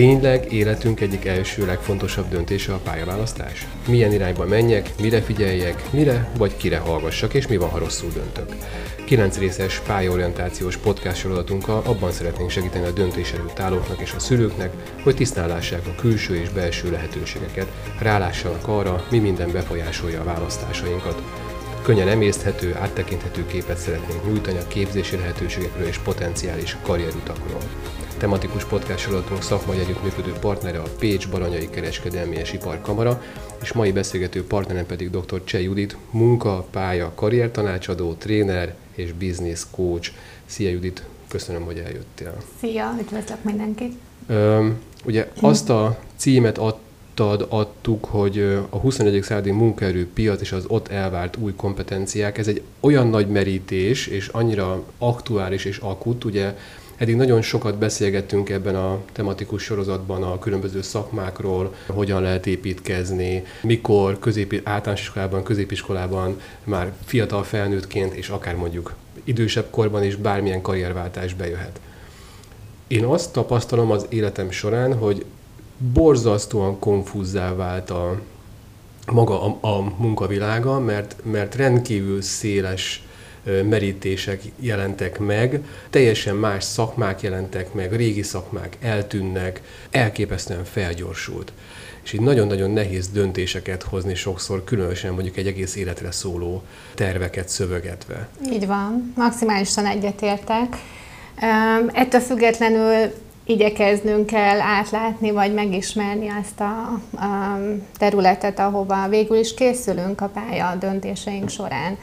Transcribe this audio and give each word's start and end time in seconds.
Tényleg 0.00 0.52
életünk 0.52 1.00
egyik 1.00 1.24
első 1.24 1.66
legfontosabb 1.66 2.28
döntése 2.28 2.72
a 2.72 2.80
pályaválasztás? 2.84 3.66
Milyen 3.88 4.12
irányba 4.12 4.46
menjek, 4.46 4.90
mire 5.00 5.20
figyeljek, 5.20 5.82
mire 5.90 6.30
vagy 6.38 6.56
kire 6.56 6.78
hallgassak, 6.78 7.34
és 7.34 7.46
mi 7.46 7.56
van, 7.56 7.68
ha 7.68 7.78
rosszul 7.78 8.10
döntök? 8.14 8.56
9 9.04 9.38
részes 9.38 9.80
pályaorientációs 9.86 10.76
podcast 10.76 11.16
sorozatunkkal 11.16 11.82
abban 11.84 12.12
szeretnénk 12.12 12.50
segíteni 12.50 12.86
a 12.86 12.90
döntés 12.90 13.32
előtt 13.32 13.58
állóknak 13.58 14.00
és 14.00 14.12
a 14.12 14.18
szülőknek, 14.18 14.72
hogy 15.02 15.14
tisztállássák 15.14 15.86
a 15.86 16.00
külső 16.00 16.36
és 16.36 16.48
belső 16.48 16.90
lehetőségeket, 16.90 17.72
rálássanak 17.98 18.68
arra, 18.68 19.04
mi 19.10 19.18
minden 19.18 19.52
befolyásolja 19.52 20.20
a 20.20 20.24
választásainkat. 20.24 21.22
Könnyen 21.82 22.08
emészthető, 22.08 22.76
áttekinthető 22.80 23.46
képet 23.46 23.78
szeretnénk 23.78 24.26
nyújtani 24.26 24.58
a 24.58 24.68
képzési 24.68 25.16
lehetőségekről 25.16 25.86
és 25.86 25.98
potenciális 25.98 26.76
karrierutakról 26.82 27.60
tematikus 28.20 28.64
podcast 28.64 28.98
sorozatunk 28.98 29.42
szakmai 29.42 29.78
együttműködő 29.78 30.32
partnere 30.32 30.78
a 30.78 30.86
Pécs 30.98 31.28
Baranyai 31.28 31.70
Kereskedelmi 31.70 32.36
és 32.36 32.52
Iparkamara, 32.52 33.22
és 33.62 33.72
mai 33.72 33.92
beszélgető 33.92 34.44
partnerem 34.44 34.86
pedig 34.86 35.10
dr. 35.10 35.44
Cseh 35.44 35.62
Judit, 35.62 35.96
munka, 36.10 36.66
pálya, 36.70 37.12
karriertanácsadó, 37.14 38.14
tréner 38.14 38.74
és 38.94 39.12
business 39.12 39.66
coach. 39.70 40.10
Szia 40.46 40.70
Judit, 40.70 41.04
köszönöm, 41.28 41.62
hogy 41.62 41.78
eljöttél. 41.78 42.36
Szia, 42.60 42.96
üdvözlök 43.00 43.44
mindenkit. 43.44 43.92
Üm, 44.28 44.80
ugye 45.04 45.30
azt 45.40 45.70
a 45.70 45.98
címet 46.16 46.58
adtad, 46.58 47.46
adtuk, 47.48 48.04
hogy 48.04 48.38
a 48.70 48.76
21. 48.76 49.22
századi 49.22 49.50
munkaerőpiac 49.50 50.40
és 50.40 50.52
az 50.52 50.64
ott 50.66 50.88
elvárt 50.88 51.36
új 51.36 51.54
kompetenciák, 51.54 52.38
ez 52.38 52.46
egy 52.46 52.62
olyan 52.80 53.08
nagy 53.08 53.28
merítés, 53.28 54.06
és 54.06 54.28
annyira 54.28 54.84
aktuális 54.98 55.64
és 55.64 55.78
akut, 55.78 56.24
ugye 56.24 56.54
Eddig 57.00 57.16
nagyon 57.16 57.42
sokat 57.42 57.78
beszélgettünk 57.78 58.50
ebben 58.50 58.74
a 58.74 58.98
tematikus 59.12 59.62
sorozatban 59.62 60.22
a 60.22 60.38
különböző 60.38 60.82
szakmákról, 60.82 61.74
hogyan 61.86 62.22
lehet 62.22 62.46
építkezni, 62.46 63.44
mikor 63.62 64.18
közép, 64.18 64.60
általános 64.64 65.00
iskolában, 65.00 65.42
középiskolában 65.42 66.40
már 66.64 66.92
fiatal 67.04 67.42
felnőttként, 67.42 68.14
és 68.14 68.28
akár 68.28 68.56
mondjuk 68.56 68.94
idősebb 69.24 69.70
korban 69.70 70.04
is 70.04 70.16
bármilyen 70.16 70.62
karrierváltás 70.62 71.34
bejöhet. 71.34 71.80
Én 72.86 73.04
azt 73.04 73.32
tapasztalom 73.32 73.90
az 73.90 74.06
életem 74.08 74.50
során, 74.50 74.98
hogy 74.98 75.24
borzasztóan 75.92 76.78
konfúzzá 76.78 77.54
vált 77.54 77.90
a, 77.90 78.20
maga 79.12 79.42
a, 79.42 79.58
a 79.60 79.80
munkavilága, 79.98 80.80
mert, 80.80 81.16
mert 81.22 81.54
rendkívül 81.54 82.22
széles 82.22 83.02
merítések 83.44 84.42
jelentek 84.60 85.18
meg, 85.18 85.60
teljesen 85.90 86.36
más 86.36 86.64
szakmák 86.64 87.20
jelentek 87.20 87.72
meg, 87.72 87.92
régi 87.92 88.22
szakmák 88.22 88.76
eltűnnek, 88.80 89.62
elképesztően 89.90 90.64
felgyorsult. 90.64 91.52
És 92.02 92.12
így 92.12 92.20
nagyon-nagyon 92.20 92.70
nehéz 92.70 93.08
döntéseket 93.08 93.82
hozni 93.82 94.14
sokszor, 94.14 94.64
különösen 94.64 95.12
mondjuk 95.12 95.36
egy 95.36 95.46
egész 95.46 95.76
életre 95.76 96.10
szóló 96.10 96.62
terveket 96.94 97.48
szövegetve. 97.48 98.28
Így 98.52 98.66
van, 98.66 99.12
maximálisan 99.16 99.86
egyetértek. 99.86 100.76
Ettől 101.92 102.20
függetlenül 102.20 103.12
igyekeznünk 103.44 104.26
kell 104.26 104.60
átlátni, 104.60 105.30
vagy 105.30 105.54
megismerni 105.54 106.28
azt 106.40 106.60
a, 106.60 107.00
területet, 107.98 108.58
ahova 108.58 109.08
végül 109.08 109.36
is 109.36 109.54
készülünk 109.54 110.20
a 110.20 110.28
pálya 110.28 110.76
döntéseink 110.80 111.48
során. 111.48 111.98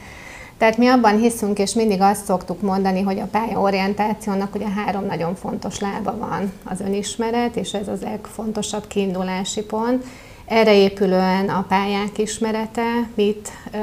Tehát 0.58 0.76
mi 0.76 0.86
abban 0.86 1.18
hiszünk, 1.18 1.58
és 1.58 1.74
mindig 1.74 2.00
azt 2.00 2.24
szoktuk 2.24 2.60
mondani, 2.60 3.02
hogy 3.02 3.18
a 3.18 3.28
pályaorientációnak 3.30 4.54
ugye 4.54 4.68
három 4.68 5.04
nagyon 5.04 5.34
fontos 5.34 5.80
lába 5.80 6.16
van. 6.16 6.52
Az 6.64 6.80
önismeret, 6.80 7.56
és 7.56 7.72
ez 7.72 7.88
az 7.88 8.00
legfontosabb 8.00 8.86
kiindulási 8.86 9.62
pont. 9.62 10.04
Erre 10.46 10.74
épülően 10.74 11.48
a 11.48 11.64
pályák 11.68 12.18
ismerete, 12.18 13.08
mit 13.14 13.48
ö, 13.72 13.78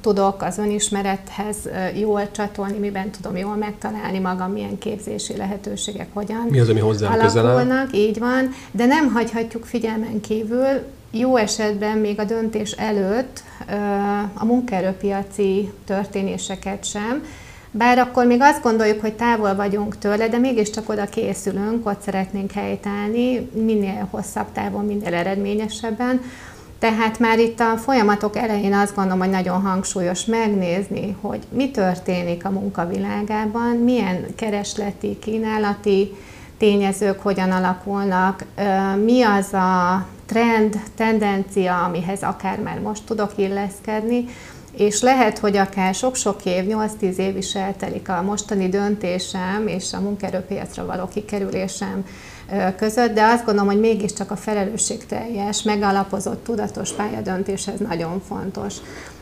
tudok 0.00 0.42
az 0.42 0.58
önismerethez 0.58 1.56
ö, 1.64 1.98
jól 1.98 2.30
csatolni, 2.30 2.78
miben 2.78 3.10
tudom 3.10 3.36
jól 3.36 3.56
megtalálni 3.56 4.18
magam, 4.18 4.52
milyen 4.52 4.78
képzési 4.78 5.36
lehetőségek 5.36 6.08
hogyan 6.12 6.46
Mi 6.50 6.60
az, 6.60 6.68
ami 6.68 6.80
hozzám 6.80 7.18
közel 7.18 7.86
Így 7.92 8.18
van, 8.18 8.50
de 8.70 8.86
nem 8.86 9.12
hagyhatjuk 9.12 9.64
figyelmen 9.64 10.20
kívül, 10.20 10.86
jó 11.10 11.36
esetben 11.36 11.98
még 11.98 12.20
a 12.20 12.24
döntés 12.24 12.72
előtt 12.72 13.42
a 14.34 14.44
munkaerőpiaci 14.44 15.72
történéseket 15.84 16.84
sem, 16.84 17.22
bár 17.70 17.98
akkor 17.98 18.26
még 18.26 18.40
azt 18.40 18.62
gondoljuk, 18.62 19.00
hogy 19.00 19.12
távol 19.12 19.54
vagyunk 19.54 19.98
tőle, 19.98 20.28
de 20.28 20.38
mégiscsak 20.38 20.88
oda 20.88 21.04
készülünk, 21.04 21.86
ott 21.86 22.02
szeretnénk 22.02 22.52
helytállni, 22.52 23.50
minél 23.52 24.08
hosszabb 24.10 24.52
távon, 24.52 24.84
minél 24.84 25.14
eredményesebben. 25.14 26.20
Tehát 26.78 27.18
már 27.18 27.38
itt 27.38 27.60
a 27.60 27.76
folyamatok 27.76 28.36
elején 28.36 28.74
azt 28.74 28.94
gondolom, 28.94 29.18
hogy 29.18 29.30
nagyon 29.30 29.60
hangsúlyos 29.60 30.24
megnézni, 30.24 31.16
hogy 31.20 31.38
mi 31.48 31.70
történik 31.70 32.44
a 32.44 32.50
munkavilágában, 32.50 33.76
milyen 33.76 34.26
keresleti, 34.34 35.18
kínálati 35.18 36.16
tényezők 36.58 37.20
hogyan 37.20 37.50
alakulnak, 37.50 38.44
mi 39.04 39.22
az 39.22 39.52
a 39.52 40.06
trend, 40.26 40.80
tendencia, 40.94 41.84
amihez 41.84 42.22
akár 42.22 42.60
már 42.60 42.80
most 42.80 43.04
tudok 43.04 43.32
illeszkedni, 43.36 44.24
és 44.76 45.00
lehet, 45.00 45.38
hogy 45.38 45.56
akár 45.56 45.94
sok-sok 45.94 46.44
év, 46.44 46.64
8-10 46.68 47.16
év 47.16 47.36
is 47.36 47.54
eltelik 47.54 48.08
a 48.08 48.22
mostani 48.22 48.68
döntésem 48.68 49.66
és 49.66 49.92
a 49.92 50.00
munkerőpiacra 50.00 50.86
való 50.86 51.08
kikerülésem 51.08 52.04
között, 52.76 53.14
de 53.14 53.24
azt 53.24 53.44
gondolom, 53.44 53.70
hogy 53.70 53.80
mégiscsak 53.80 54.30
a 54.30 54.36
felelősségteljes, 54.36 55.62
megalapozott, 55.62 56.44
tudatos 56.44 56.92
pályadöntés 56.92 57.66
ez 57.66 57.78
nagyon 57.88 58.22
fontos. 58.28 58.74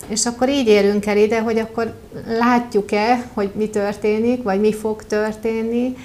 És 0.09 0.27
akkor 0.27 0.49
így 0.49 0.67
érünk 0.67 1.07
el 1.07 1.17
ide, 1.17 1.41
hogy 1.41 1.59
akkor 1.59 1.95
látjuk-e, 2.39 3.25
hogy 3.33 3.51
mi 3.55 3.69
történik, 3.69 4.43
vagy 4.43 4.61
mi 4.61 4.73
fog 4.73 5.05
történni, 5.07 5.97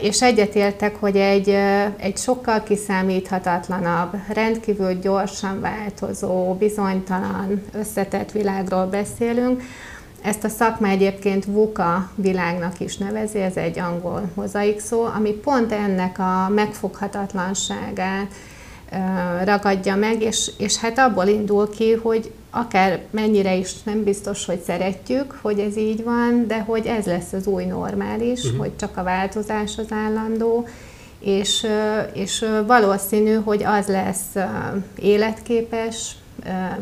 és 0.00 0.22
egyetértek, 0.22 0.96
hogy 0.96 1.16
egy, 1.16 1.48
egy 1.96 2.16
sokkal 2.16 2.62
kiszámíthatatlanabb, 2.62 4.14
rendkívül 4.28 4.98
gyorsan 4.98 5.60
változó, 5.60 6.54
bizonytalan, 6.54 7.62
összetett 7.72 8.30
világról 8.30 8.86
beszélünk. 8.86 9.62
Ezt 10.22 10.44
a 10.44 10.48
szakma 10.48 10.88
egyébként 10.88 11.44
VUCA 11.44 12.10
világnak 12.14 12.80
is 12.80 12.96
nevezi, 12.96 13.38
ez 13.38 13.56
egy 13.56 13.78
angol 13.78 14.30
mozaik 14.34 14.80
szó, 14.80 15.04
ami 15.04 15.30
pont 15.30 15.72
ennek 15.72 16.18
a 16.18 16.48
megfoghatatlanságát 16.54 18.32
ragadja 19.44 19.96
meg, 19.96 20.22
és, 20.22 20.50
és 20.58 20.76
hát 20.76 20.98
abból 20.98 21.26
indul 21.26 21.70
ki, 21.70 21.92
hogy 21.92 22.32
akár 22.50 23.00
mennyire 23.10 23.54
is 23.54 23.82
nem 23.82 24.02
biztos, 24.04 24.44
hogy 24.44 24.60
szeretjük, 24.60 25.38
hogy 25.42 25.58
ez 25.58 25.76
így 25.76 26.04
van, 26.04 26.46
de 26.46 26.60
hogy 26.60 26.86
ez 26.86 27.06
lesz 27.06 27.32
az 27.32 27.46
új 27.46 27.64
normális, 27.64 28.44
uh-huh. 28.44 28.58
hogy 28.58 28.76
csak 28.76 28.96
a 28.96 29.02
változás 29.02 29.78
az 29.78 29.86
állandó, 29.90 30.68
és, 31.20 31.66
és 32.12 32.44
valószínű, 32.66 33.34
hogy 33.34 33.64
az 33.64 33.86
lesz 33.86 34.44
életképes, 34.96 36.16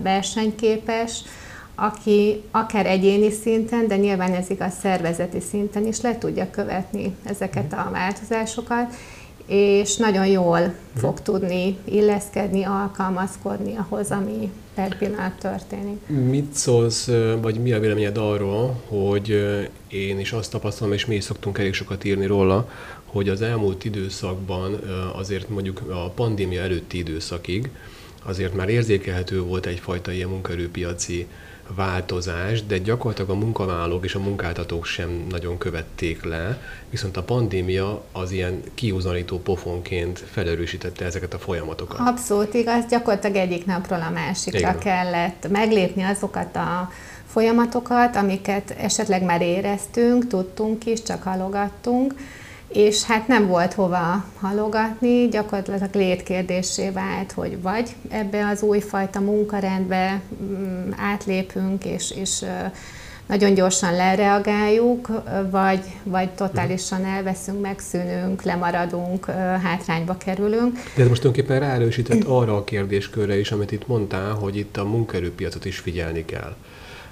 versenyképes, 0.03 1.22
aki 1.80 2.42
akár 2.50 2.86
egyéni 2.86 3.30
szinten, 3.30 3.88
de 3.88 3.97
nyilván 3.97 4.32
ez 4.32 4.50
igaz 4.50 4.72
szervezeti 4.80 5.41
szinten 5.41 5.86
is 5.86 6.00
le 6.00 6.18
tudja 6.18 6.50
követni 6.50 7.15
ezeket 7.24 7.72
a 7.72 7.88
változásokat, 7.92 8.94
és 9.47 9.97
nagyon 9.97 10.27
jól 10.27 10.74
fog 10.97 11.21
tudni 11.21 11.77
illeszkedni, 11.84 12.65
alkalmazkodni 12.65 13.77
ahhoz, 13.77 14.10
ami 14.10 14.50
per 14.74 14.98
pillanat 14.98 15.38
történik. 15.38 16.06
Mit 16.06 16.53
szólsz, 16.53 17.10
vagy 17.41 17.60
mi 17.60 17.72
a 17.72 17.80
véleményed 17.80 18.16
arról, 18.16 18.83
hogy 18.88 19.28
én 19.88 20.18
is 20.18 20.33
azt 20.33 20.50
tapasztalom, 20.50 20.92
és 20.92 21.06
mi 21.06 21.15
is 21.15 21.24
szoktunk 21.24 21.59
elég 21.59 21.74
sokat 21.74 22.04
írni 22.04 22.26
róla, 22.26 22.68
hogy 23.04 23.28
az 23.28 23.42
elmúlt 23.42 23.84
időszakban, 23.84 24.80
azért 25.15 25.48
mondjuk 25.48 25.83
a 25.88 26.09
pandémia 26.09 26.62
előtti 26.62 26.98
időszakig, 26.98 27.71
azért 28.22 28.54
már 28.54 28.68
érzékelhető 28.68 29.42
volt 29.42 29.66
egyfajta 29.66 30.12
ilyen 30.12 30.28
munkaerőpiaci 30.28 31.26
változás, 31.75 32.67
de 32.67 32.78
gyakorlatilag 32.78 33.31
a 33.31 33.34
munkavállalók 33.34 34.05
és 34.05 34.15
a 34.15 34.19
munkáltatók 34.19 34.84
sem 34.84 35.27
nagyon 35.28 35.59
követték 35.59 36.25
le, 36.25 36.61
viszont 36.91 37.17
a 37.17 37.22
pandémia 37.22 38.05
az 38.13 38.31
ilyen 38.31 38.63
kiúzanító 38.75 39.39
pofonként 39.39 40.19
felerősítette 40.19 41.05
ezeket 41.05 41.34
a 41.34 41.39
folyamatokat. 41.39 42.09
Abszolút 42.09 42.55
igaz, 42.55 42.84
gyakorlatilag 42.89 43.37
egyik 43.37 43.67
napról 43.67 44.01
a 44.01 44.11
másikra 44.11 44.59
Igen. 44.59 44.78
kellett 44.78 45.49
meglépni 45.49 46.03
azokat 46.03 46.57
a 46.57 46.91
folyamatokat, 47.27 48.17
amiket 48.17 48.71
esetleg 48.71 49.22
már 49.22 49.43
éreztünk, 49.43 50.27
tudtunk 50.27 50.87
is, 50.87 51.03
csak 51.03 51.22
halogattunk, 51.22 52.15
és 52.72 53.03
hát 53.05 53.28
nem 53.28 53.47
volt 53.47 53.72
hova 53.72 54.25
halogatni, 54.41 55.28
gyakorlatilag 55.28 55.95
létkérdésé 55.95 56.91
vált, 56.91 57.33
hogy 57.33 57.63
vagy 57.63 57.95
ebbe 58.09 58.47
az 58.47 58.63
újfajta 58.63 59.21
munkarendbe 59.21 60.21
mm, 60.43 60.91
átlépünk, 60.97 61.84
és, 61.84 62.11
és 62.11 62.45
nagyon 63.31 63.55
gyorsan 63.55 63.97
lereagáljuk, 63.97 65.09
vagy, 65.51 65.81
vagy 66.03 66.31
totálisan 66.31 67.05
elveszünk, 67.05 67.61
megszűnünk, 67.61 68.43
lemaradunk, 68.43 69.25
hátrányba 69.63 70.17
kerülünk. 70.17 70.72
De 70.95 71.03
ez 71.03 71.09
most 71.09 71.21
tulajdonképpen 71.21 71.61
ráerősített 71.61 72.25
arra 72.25 72.57
a 72.57 72.65
kérdéskörre 72.65 73.39
is, 73.39 73.51
amit 73.51 73.72
itt 73.72 73.87
mondtál, 73.87 74.33
hogy 74.33 74.57
itt 74.57 74.77
a 74.77 74.84
munkaerőpiacot 74.84 75.65
is 75.65 75.78
figyelni 75.78 76.25
kell. 76.25 76.55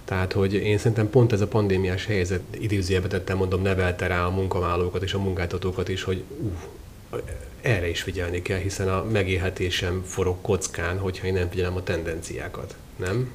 Tehát, 0.08 0.32
hogy 0.32 0.54
én 0.54 0.78
szerintem 0.78 1.10
pont 1.10 1.32
ez 1.32 1.40
a 1.40 1.46
pandémiás 1.46 2.06
helyzet 2.06 2.40
idézőjelbe 2.58 3.08
tettem, 3.08 3.36
mondom, 3.36 3.62
nevelte 3.62 4.06
rá 4.06 4.24
a 4.24 4.30
munkavállalókat 4.30 5.02
és 5.02 5.14
a 5.14 5.18
munkáltatókat 5.18 5.88
is, 5.88 6.02
hogy 6.02 6.22
uh, 7.10 7.20
erre 7.60 7.88
is 7.88 8.02
figyelni 8.02 8.42
kell, 8.42 8.58
hiszen 8.58 8.88
a 8.88 9.04
megélhetésem 9.12 10.02
forog 10.06 10.36
kockán, 10.40 10.98
hogyha 10.98 11.26
én 11.26 11.32
nem 11.32 11.48
figyelem 11.50 11.76
a 11.76 11.82
tendenciákat 11.82 12.74
nem? 12.96 13.32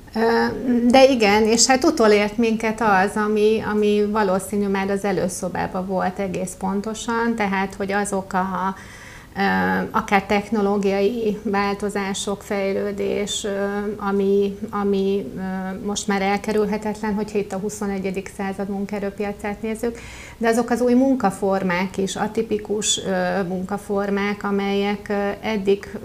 De 0.87 1.09
igen, 1.09 1.43
és 1.43 1.65
hát 1.65 1.83
utolért 1.83 2.37
minket 2.37 2.81
az, 2.81 3.15
ami, 3.15 3.63
ami 3.71 4.05
valószínű 4.11 4.67
már 4.67 4.89
az 4.89 5.03
előszobában 5.03 5.87
volt 5.87 6.19
egész 6.19 6.55
pontosan, 6.59 7.35
tehát 7.35 7.73
hogy 7.73 7.91
azok 7.91 8.33
a 8.33 8.75
akár 9.91 10.23
technológiai 10.23 11.39
változások, 11.43 12.41
fejlődés, 12.41 13.47
ami, 13.97 14.57
ami 14.69 15.25
most 15.85 16.07
már 16.07 16.21
elkerülhetetlen, 16.21 17.13
hogyha 17.13 17.37
itt 17.37 17.53
a 17.53 17.57
21. 17.57 18.23
század 18.37 18.69
munkaerőpiacát 18.69 19.61
nézzük, 19.61 19.97
de 20.37 20.47
azok 20.47 20.69
az 20.69 20.81
új 20.81 20.93
munkaformák 20.93 21.97
is, 21.97 22.15
atipikus 22.15 22.99
munkaformák, 23.47 24.43
amelyek 24.43 25.13
eddig 25.41 25.97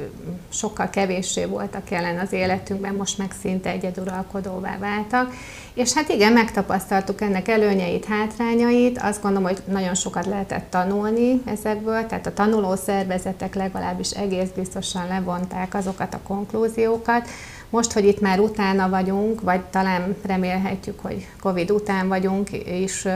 sokkal 0.48 0.90
kevéssé 0.90 1.44
voltak 1.44 1.90
jelen 1.90 2.19
az 2.19 2.32
életünkben, 2.32 2.94
most 2.94 3.19
meg 3.19 3.32
szinte 3.42 3.70
egyeduralkodóvá 3.70 4.78
váltak, 4.78 5.32
és 5.78 5.92
hát 5.92 6.08
igen, 6.08 6.32
megtapasztaltuk 6.32 7.20
ennek 7.20 7.48
előnyeit, 7.48 8.04
hátrányait, 8.04 8.98
azt 8.98 9.22
gondolom, 9.22 9.48
hogy 9.48 9.62
nagyon 9.64 9.94
sokat 9.94 10.26
lehetett 10.26 10.70
tanulni 10.70 11.42
ezekből, 11.44 12.06
tehát 12.06 12.26
a 12.26 12.32
tanuló 12.32 12.75
szervezetek 12.75 13.54
legalábbis 13.54 14.10
egész 14.10 14.48
biztosan 14.54 15.06
levonták 15.06 15.75
azokat 15.75 16.14
a 16.14 16.20
konklúziókat, 16.26 17.28
most, 17.70 17.93
hogy 17.93 18.05
itt 18.05 18.20
már 18.20 18.41
utána 18.41 18.88
vagyunk, 18.88 19.41
vagy 19.41 19.61
talán 19.61 20.17
remélhetjük, 20.26 21.00
hogy 21.00 21.26
Covid 21.41 21.70
után 21.70 22.09
vagyunk, 22.09 22.50
és 22.53 23.09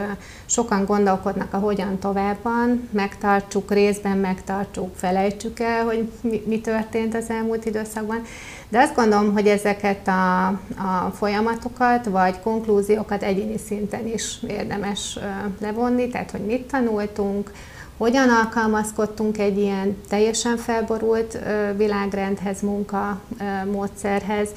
sokan 0.46 0.84
gondolkodnak 0.84 1.54
a 1.54 1.58
hogyan 1.58 1.98
továbban, 1.98 2.88
megtartsuk, 2.92 3.70
részben 3.70 4.18
megtartsuk, 4.18 4.96
felejtsük 4.96 5.60
el, 5.60 5.84
hogy 5.84 6.10
mi, 6.46 6.60
történt 6.60 7.14
az 7.14 7.30
elmúlt 7.30 7.64
időszakban. 7.64 8.22
De 8.68 8.78
azt 8.78 8.94
gondolom, 8.94 9.32
hogy 9.32 9.46
ezeket 9.46 10.08
a, 10.08 10.46
a 10.46 11.12
folyamatokat, 11.14 12.04
vagy 12.04 12.40
konklúziókat 12.40 13.22
egyéni 13.22 13.58
szinten 13.58 14.06
is 14.06 14.38
érdemes 14.48 15.18
levonni, 15.60 16.08
tehát 16.08 16.30
hogy 16.30 16.44
mit 16.44 16.62
tanultunk, 16.62 17.50
hogyan 18.02 18.28
alkalmazkodtunk 18.28 19.38
egy 19.38 19.58
ilyen 19.58 19.96
teljesen 20.08 20.56
felborult 20.56 21.38
világrendhez, 21.76 22.60
munkamódszerhez, 22.60 24.48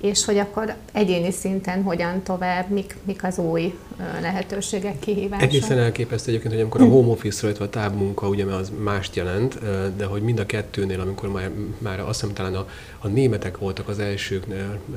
és 0.00 0.24
hogy 0.24 0.38
akkor 0.38 0.74
egyéni 0.92 1.30
szinten 1.30 1.82
hogyan 1.82 2.22
tovább, 2.22 2.70
mik, 2.70 2.96
mik 3.04 3.24
az 3.24 3.38
új 3.38 3.74
lehetőségek, 4.20 4.98
kihívások. 4.98 5.48
Egészen 5.48 5.78
elképesztő 5.78 6.30
egyébként, 6.30 6.52
hogy 6.52 6.62
amikor 6.62 6.80
a 6.80 6.84
home 6.84 7.08
office-ról, 7.08 7.50
illetve 7.50 7.64
a 7.64 7.82
távmunka, 7.82 8.28
ugye 8.28 8.44
az 8.44 8.72
mást 8.82 9.16
jelent, 9.16 9.58
de 9.96 10.04
hogy 10.04 10.22
mind 10.22 10.38
a 10.38 10.46
kettőnél, 10.46 11.00
amikor 11.00 11.32
már, 11.32 11.50
már 11.78 12.00
azt 12.00 12.20
hiszem 12.20 12.34
talán 12.34 12.54
a, 12.54 12.68
a 12.98 13.08
németek 13.08 13.58
voltak 13.58 13.88
az 13.88 13.98
elsők, 13.98 14.46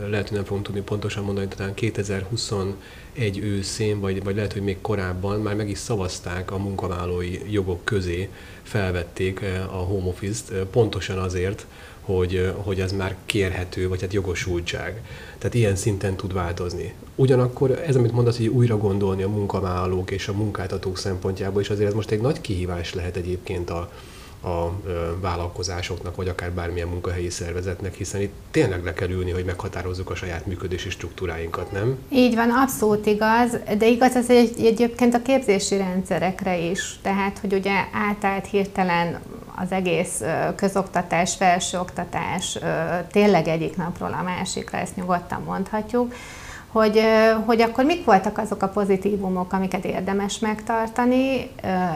lehet, 0.10 0.28
hogy 0.28 0.38
nem 0.38 0.46
fogunk 0.46 0.66
tudni 0.66 0.82
pontosan 0.82 1.24
mondani, 1.24 1.48
talán 1.48 1.74
2021 1.74 2.76
őszén, 3.42 4.00
vagy, 4.00 4.24
vagy 4.24 4.36
lehet, 4.36 4.54
hogy 4.54 4.64
még 4.64 4.82
korábban 4.82 5.42
már 5.42 5.56
meg 5.56 5.70
is 5.70 5.78
szavazták 5.78 6.52
a 6.52 6.58
munkavállalói 6.58 7.40
jogok 7.50 7.86
közé, 7.86 8.30
felvették 8.64 9.42
a 9.72 9.76
home 9.76 10.08
office-t, 10.08 10.54
pontosan 10.54 11.18
azért, 11.18 11.66
hogy, 12.02 12.54
hogy 12.56 12.80
ez 12.80 12.92
már 12.92 13.16
kérhető, 13.26 13.88
vagy 13.88 14.02
hát 14.02 14.14
jogosultság. 14.14 15.02
Tehát 15.38 15.54
ilyen 15.54 15.76
szinten 15.76 16.16
tud 16.16 16.34
változni. 16.34 16.94
Ugyanakkor 17.16 17.72
ez, 17.72 17.96
amit 17.96 18.12
mondasz, 18.12 18.38
hogy 18.38 18.48
újra 18.48 18.78
gondolni 18.78 19.24
a 19.24 19.30
munkavállalók 19.30 20.12
és 20.12 20.28
a 20.28 20.34
munkáltatók 20.34 20.98
szempontjából, 20.98 21.62
és 21.62 21.70
azért 21.70 21.88
ez 21.88 21.94
most 21.94 22.12
egy 22.12 22.22
nagy 22.22 22.42
kihívás 22.42 22.94
lehet 22.94 23.16
egyébként 23.16 23.70
a, 23.70 23.92
a 24.44 24.72
vállalkozásoknak, 25.20 26.16
vagy 26.16 26.28
akár 26.28 26.52
bármilyen 26.52 26.88
munkahelyi 26.88 27.30
szervezetnek, 27.30 27.94
hiszen 27.94 28.22
itt 28.22 28.34
tényleg 28.52 28.84
le 28.84 28.94
kell 28.94 29.10
ülni, 29.10 29.32
hogy 29.32 29.46
meghatározzuk 29.46 30.10
a 30.10 30.16
saját 30.16 30.46
működési 30.46 30.90
struktúráinkat, 30.90 31.72
nem? 31.72 31.98
Így 32.10 32.36
van, 32.36 32.50
abszolút 32.50 33.06
igaz, 33.06 33.58
de 33.78 33.88
igaz 33.88 34.16
ez 34.16 34.30
egy, 34.30 34.66
egyébként 34.66 35.14
a 35.14 35.22
képzési 35.22 35.78
rendszerekre 35.78 36.58
is. 36.58 37.00
Tehát, 37.02 37.40
hogy 37.40 37.54
ugye 37.54 37.86
átállt 37.92 38.48
hirtelen 38.48 39.20
az 39.56 39.72
egész 39.72 40.22
közoktatás, 40.56 41.36
felsőoktatás 41.36 42.58
tényleg 43.12 43.48
egyik 43.48 43.76
napról 43.78 44.16
a 44.20 44.24
másikra, 44.24 44.78
ezt 44.78 44.96
nyugodtan 44.96 45.42
mondhatjuk, 45.46 46.14
hogy, 46.72 47.02
hogy 47.46 47.62
akkor 47.62 47.84
mik 47.84 48.06
voltak 48.06 48.38
azok 48.38 48.64
a 48.64 48.68
pozitívumok, 48.68 49.54
amiket 49.54 49.86
érdemes 49.86 50.40
megtartani, 50.40 51.50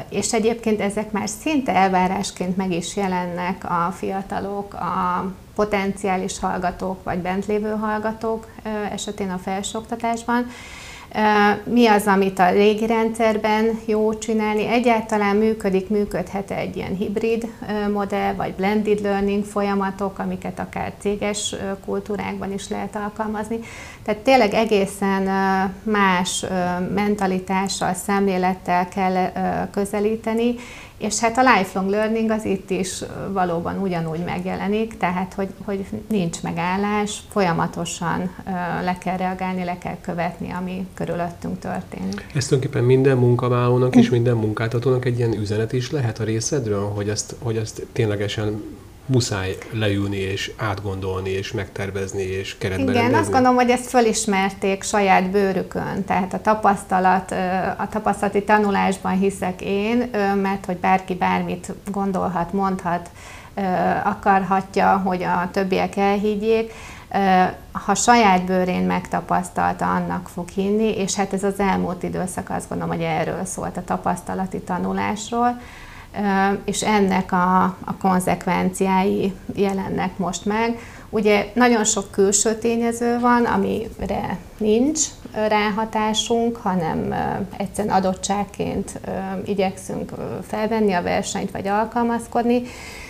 és 0.09 0.33
egyébként 0.33 0.81
ezek 0.81 1.11
már 1.11 1.29
szinte 1.29 1.75
elvárásként 1.75 2.57
meg 2.57 2.71
is 2.71 2.95
jelennek 2.95 3.63
a 3.63 3.91
fiatalok, 3.91 4.73
a 4.73 5.25
potenciális 5.55 6.39
hallgatók 6.39 7.03
vagy 7.03 7.19
bent 7.19 7.45
lévő 7.45 7.75
hallgatók 7.75 8.47
esetén 8.91 9.29
a 9.29 9.37
felsőoktatásban, 9.37 10.47
mi 11.63 11.87
az, 11.87 12.05
amit 12.07 12.39
a 12.39 12.49
régi 12.49 12.85
jó 13.85 14.13
csinálni? 14.13 14.67
Egyáltalán 14.67 15.35
működik, 15.35 15.89
működhet 15.89 16.51
egy 16.51 16.75
ilyen 16.75 16.95
hibrid 16.95 17.47
modell, 17.93 18.33
vagy 18.33 18.53
blended 18.53 19.01
learning 19.01 19.43
folyamatok, 19.43 20.19
amiket 20.19 20.59
akár 20.59 20.93
céges 20.99 21.55
kultúrákban 21.85 22.53
is 22.53 22.69
lehet 22.69 22.95
alkalmazni. 22.95 23.59
Tehát 24.03 24.21
tényleg 24.21 24.53
egészen 24.53 25.23
más 25.83 26.45
mentalitással, 26.95 27.93
szemlélettel 27.93 28.87
kell 28.87 29.31
közelíteni, 29.71 30.55
és 30.97 31.19
hát 31.19 31.37
a 31.37 31.41
lifelong 31.55 31.89
learning 31.89 32.29
az 32.29 32.45
itt 32.45 32.69
is 32.69 33.03
valóban 33.31 33.79
ugyanúgy 33.81 34.23
megjelenik, 34.23 34.97
tehát 34.97 35.33
hogy, 35.33 35.49
hogy 35.65 35.85
nincs 36.09 36.41
megállás, 36.41 37.19
folyamatosan 37.29 38.35
le 38.83 38.97
kell 38.99 39.17
reagálni, 39.17 39.63
le 39.63 39.77
kell 39.77 39.97
követni, 40.01 40.51
ami 40.51 40.87
körülöttünk 40.93 41.59
történik. 41.59 42.25
Ez 42.35 42.45
tulajdonképpen 42.45 42.87
minden 42.87 43.17
munkavállalónak 43.17 43.95
és 43.95 44.09
minden 44.09 44.35
munkáltatónak 44.35 45.05
egy 45.05 45.17
ilyen 45.17 45.33
üzenet 45.33 45.73
is 45.73 45.91
lehet 45.91 46.19
a 46.19 46.23
részedről, 46.23 46.89
hogy 46.89 47.09
ezt, 47.09 47.35
hogy 47.39 47.57
ezt 47.57 47.85
ténylegesen 47.91 48.63
muszáj 49.05 49.57
leülni 49.71 50.17
és 50.17 50.51
átgondolni 50.57 51.29
és 51.29 51.51
megtervezni 51.51 52.21
és 52.21 52.57
keretbe 52.57 52.83
Igen, 52.83 52.93
rendezni. 52.93 53.17
azt 53.19 53.31
gondolom, 53.31 53.55
hogy 53.55 53.69
ezt 53.69 53.89
fölismerték 53.89 54.83
saját 54.83 55.29
bőrükön, 55.29 56.05
tehát 56.05 56.33
a 56.33 56.41
tapasztalat, 56.41 57.31
a 57.77 57.87
tapasztalati 57.89 58.43
tanulásban 58.43 59.17
hiszek 59.17 59.61
én, 59.61 60.09
mert 60.41 60.65
hogy 60.65 60.77
bárki 60.77 61.15
bármit 61.15 61.73
gondolhat, 61.91 62.53
mondhat, 62.53 63.09
akarhatja, 64.03 65.01
hogy 65.05 65.23
a 65.23 65.49
többiek 65.51 65.97
elhiggyék, 65.97 66.73
ha 67.71 67.95
saját 67.95 68.45
bőrén 68.45 68.83
megtapasztalta, 68.83 69.85
annak 69.85 70.29
fog 70.29 70.49
hinni, 70.49 70.97
és 70.97 71.15
hát 71.15 71.33
ez 71.33 71.43
az 71.43 71.59
elmúlt 71.59 72.03
időszak 72.03 72.49
azt 72.49 72.69
gondolom, 72.69 72.95
hogy 72.95 73.03
erről 73.05 73.45
szólt 73.45 73.77
a 73.77 73.83
tapasztalati 73.83 74.59
tanulásról, 74.59 75.61
és 76.65 76.81
ennek 76.81 77.31
a, 77.31 77.63
a 77.63 77.97
konzekvenciái 78.01 79.33
jelennek 79.55 80.17
most 80.17 80.45
meg. 80.45 80.79
Ugye 81.09 81.45
nagyon 81.53 81.83
sok 81.83 82.11
külső 82.11 82.55
tényező 82.55 83.19
van, 83.19 83.45
amire 83.45 84.37
nincs 84.57 84.99
ráhatásunk, 85.33 86.55
hanem 86.55 87.13
egyszerűen 87.57 87.95
adottságként 87.95 88.99
igyekszünk 89.45 90.11
felvenni 90.47 90.93
a 90.93 91.01
versenyt 91.01 91.51
vagy 91.51 91.67
alkalmazkodni, 91.67 92.61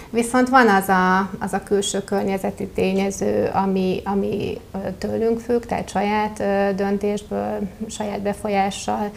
Viszont 0.10 0.50
van 0.50 0.68
az 0.68 0.90
a, 0.90 1.20
az 1.40 1.54
a 1.54 1.64
külső 1.64 2.04
környezeti 2.04 2.68
tényező, 2.68 3.50
ami, 3.54 4.02
ami 4.06 4.62
tőlünk 4.98 5.40
függ, 5.40 5.64
tehát 5.64 5.90
saját 5.90 6.44
döntésből, 6.76 7.60
saját 7.90 8.22
befolyással 8.22 9.12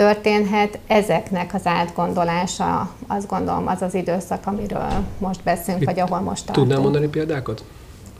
történhet. 0.00 0.78
Ezeknek 0.86 1.54
az 1.54 1.60
átgondolása, 1.64 2.90
azt 3.06 3.28
gondolom, 3.28 3.66
az 3.66 3.82
az 3.82 3.94
időszak, 3.94 4.46
amiről 4.46 4.88
most 5.18 5.42
beszélünk, 5.42 5.84
vagy 5.84 6.00
ahol 6.00 6.20
most 6.20 6.46
tartunk. 6.46 6.66
Tudnál 6.66 6.82
mondani 6.82 7.08
példákat? 7.08 7.64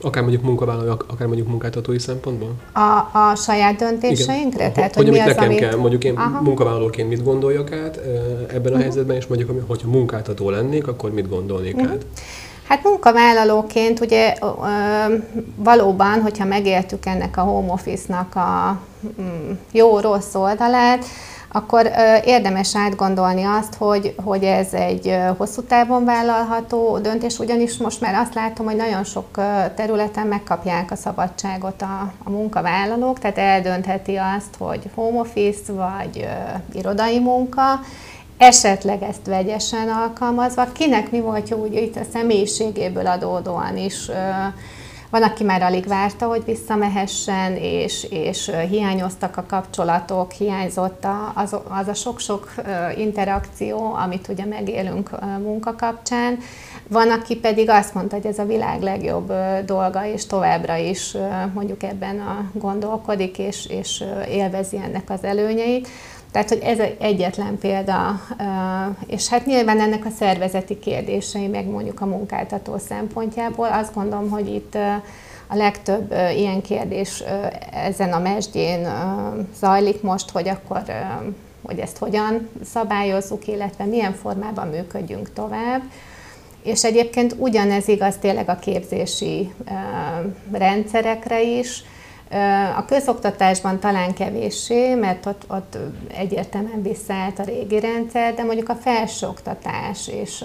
Akár 0.03 0.23
mondjuk 0.23 0.43
munkavállaló, 0.43 0.91
akár 0.91 1.27
mondjuk 1.27 1.49
munkáltatói 1.49 1.99
szempontból? 1.99 2.51
A, 2.73 3.19
a 3.19 3.35
saját 3.35 3.77
döntéseinkre? 3.77 4.63
Igen. 4.63 4.73
Tehát, 4.73 4.95
hogy, 4.95 5.05
hogy 5.05 5.13
mi 5.13 5.21
az, 5.21 5.27
nekem 5.27 5.45
amit... 5.45 5.59
kell, 5.59 5.77
mondjuk 5.77 6.05
én 6.05 6.17
Aha. 6.17 6.41
munkavállalóként 6.41 7.09
mit 7.09 7.25
gondoljak 7.25 7.73
át 7.73 7.97
ebben 7.97 8.65
a 8.65 8.69
uh-huh. 8.69 8.81
helyzetben, 8.81 9.17
és 9.17 9.27
mondjuk, 9.27 9.65
hogyha 9.67 9.89
munkáltató 9.89 10.51
lennék, 10.51 10.87
akkor 10.87 11.11
mit 11.13 11.29
gondolnék 11.29 11.77
uh-huh. 11.77 11.91
át? 11.91 12.07
Hát 12.69 12.83
munkavállalóként 12.85 14.01
ugye 14.01 14.35
valóban, 15.57 16.21
hogyha 16.21 16.45
megértük 16.45 17.07
ennek 17.07 17.37
a 17.37 17.41
home 17.41 17.73
office-nak 17.73 18.35
a 18.35 18.81
mm, 19.21 19.51
jó-rossz 19.73 20.35
oldalát, 20.35 21.05
akkor 21.53 21.91
érdemes 22.25 22.77
átgondolni 22.77 23.45
azt, 23.45 23.75
hogy, 23.75 24.15
hogy 24.25 24.45
ez 24.45 24.73
egy 24.73 25.17
hosszú 25.37 25.63
távon 25.63 26.05
vállalható 26.05 26.99
döntés, 26.99 27.39
ugyanis 27.39 27.77
most 27.77 28.01
már 28.01 28.15
azt 28.15 28.35
látom, 28.35 28.67
hogy 28.67 28.77
nagyon 28.77 29.05
sok 29.05 29.27
területen 29.75 30.27
megkapják 30.27 30.91
a 30.91 30.97
szabadságot 30.97 31.83
a, 31.83 32.13
a 32.25 32.31
munkavállalók, 32.31 33.19
tehát 33.19 33.39
eldöntheti 33.39 34.17
azt, 34.17 34.57
hogy 34.59 34.81
home 34.95 35.21
office 35.21 35.73
vagy 35.73 36.29
irodai 36.73 37.19
munka, 37.19 37.81
esetleg 38.37 39.03
ezt 39.03 39.27
vegyesen 39.27 39.89
alkalmazva, 39.89 40.73
kinek 40.73 41.11
mi 41.11 41.21
volt 41.21 41.49
jó, 41.49 41.59
úgy 41.59 41.75
itt 41.75 41.97
a 41.97 42.07
személyiségéből 42.13 43.07
adódóan 43.07 43.77
is 43.77 44.11
van, 45.11 45.23
aki 45.23 45.45
már 45.45 45.63
alig 45.63 45.87
várta, 45.87 46.27
hogy 46.27 46.45
visszamehessen, 46.45 47.57
és, 47.57 48.07
és 48.11 48.51
hiányoztak 48.69 49.37
a 49.37 49.45
kapcsolatok, 49.49 50.33
hiányzott 50.33 51.07
az, 51.35 51.57
az 51.69 51.89
a 51.89 51.95
sok-sok 51.95 52.55
interakció, 52.97 53.95
amit 53.95 54.29
ugye 54.29 54.45
megélünk 54.45 55.11
munka 55.39 55.75
kapcsán. 55.77 56.39
Van, 56.89 57.11
aki 57.11 57.37
pedig 57.37 57.69
azt 57.69 57.95
mondta, 57.95 58.17
hogy 58.17 58.27
ez 58.27 58.39
a 58.39 58.45
világ 58.45 58.83
legjobb 58.83 59.33
dolga, 59.65 60.07
és 60.07 60.27
továbbra 60.27 60.77
is 60.77 61.17
mondjuk 61.55 61.83
ebben 61.83 62.21
a 62.21 62.51
gondolkodik, 62.53 63.39
és, 63.39 63.67
és 63.67 64.05
élvezi 64.29 64.77
ennek 64.77 65.11
az 65.11 65.25
előnyeit. 65.25 65.89
Tehát, 66.33 66.49
hogy 66.49 66.61
ez 66.63 66.79
egyetlen 66.99 67.59
példa, 67.59 68.21
és 69.07 69.29
hát 69.29 69.47
nyilván 69.47 69.81
ennek 69.81 70.05
a 70.05 70.11
szervezeti 70.19 70.79
kérdései, 70.79 71.47
meg 71.47 71.67
mondjuk 71.67 72.01
a 72.01 72.07
munkáltató 72.07 72.79
szempontjából, 72.79 73.69
azt 73.69 73.95
gondolom, 73.95 74.31
hogy 74.31 74.55
itt 74.55 74.75
a 75.47 75.57
legtöbb 75.57 76.15
ilyen 76.37 76.63
kérdés 76.63 77.23
ezen 77.73 78.13
a 78.13 78.19
mesdjén 78.19 78.89
zajlik 79.59 80.03
most, 80.03 80.31
hogy 80.31 80.49
akkor 80.49 80.83
hogy 81.63 81.79
ezt 81.79 81.99
hogyan 81.99 82.49
szabályozzuk, 82.65 83.47
illetve 83.47 83.85
milyen 83.85 84.13
formában 84.13 84.69
működjünk 84.69 85.33
tovább. 85.33 85.83
És 86.63 86.85
egyébként 86.85 87.35
ugyanez 87.39 87.89
igaz 87.89 88.17
tényleg 88.17 88.49
a 88.49 88.59
képzési 88.59 89.53
rendszerekre 90.53 91.43
is, 91.43 91.85
a 92.77 92.85
közoktatásban 92.85 93.79
talán 93.79 94.15
kevéssé, 94.15 94.95
mert 94.95 95.27
ott, 95.27 95.45
ott 95.49 95.79
egyértelműen 96.17 96.83
visszaállt 96.83 97.39
a 97.39 97.43
régi 97.43 97.81
rendszer, 97.81 98.35
de 98.35 98.43
mondjuk 98.43 98.69
a 98.69 98.75
felsőoktatás, 98.75 100.09
és 100.09 100.45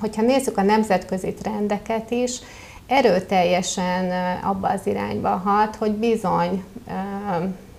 hogyha 0.00 0.22
nézzük 0.22 0.58
a 0.58 0.62
nemzetközi 0.62 1.34
trendeket 1.34 2.10
is, 2.10 2.40
erőteljesen 2.86 4.12
abba 4.42 4.68
az 4.68 4.86
irányba 4.86 5.28
hat, 5.28 5.76
hogy 5.76 5.92
bizony 5.92 6.64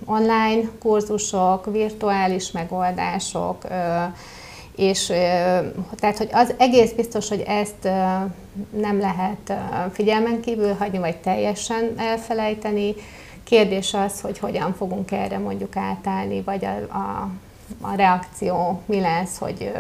online 0.06 0.70
kurzusok, 0.80 1.66
virtuális 1.72 2.52
megoldások, 2.52 3.64
és 4.78 5.06
tehát, 5.96 6.18
hogy 6.18 6.30
az 6.32 6.54
egész 6.58 6.92
biztos, 6.92 7.30
hogy 7.30 7.44
ezt 7.48 7.84
nem 8.70 9.00
lehet 9.00 9.54
figyelmen 9.94 10.42
kívül 10.42 10.74
hagyni, 10.74 10.98
vagy 10.98 11.18
teljesen 11.18 11.94
elfelejteni. 11.98 12.96
Kérdés 13.44 13.94
az, 13.94 14.22
hogy 14.22 14.40
hogyan 14.40 14.74
fogunk 14.74 15.12
erre 15.12 15.38
mondjuk 15.38 15.76
átállni, 15.76 16.42
vagy 16.42 16.66
a, 16.66 16.98
a, 16.98 17.30
a 17.82 17.96
reakció 17.96 18.82
mi 18.86 19.00
lesz, 19.00 19.38
hogy 19.38 19.72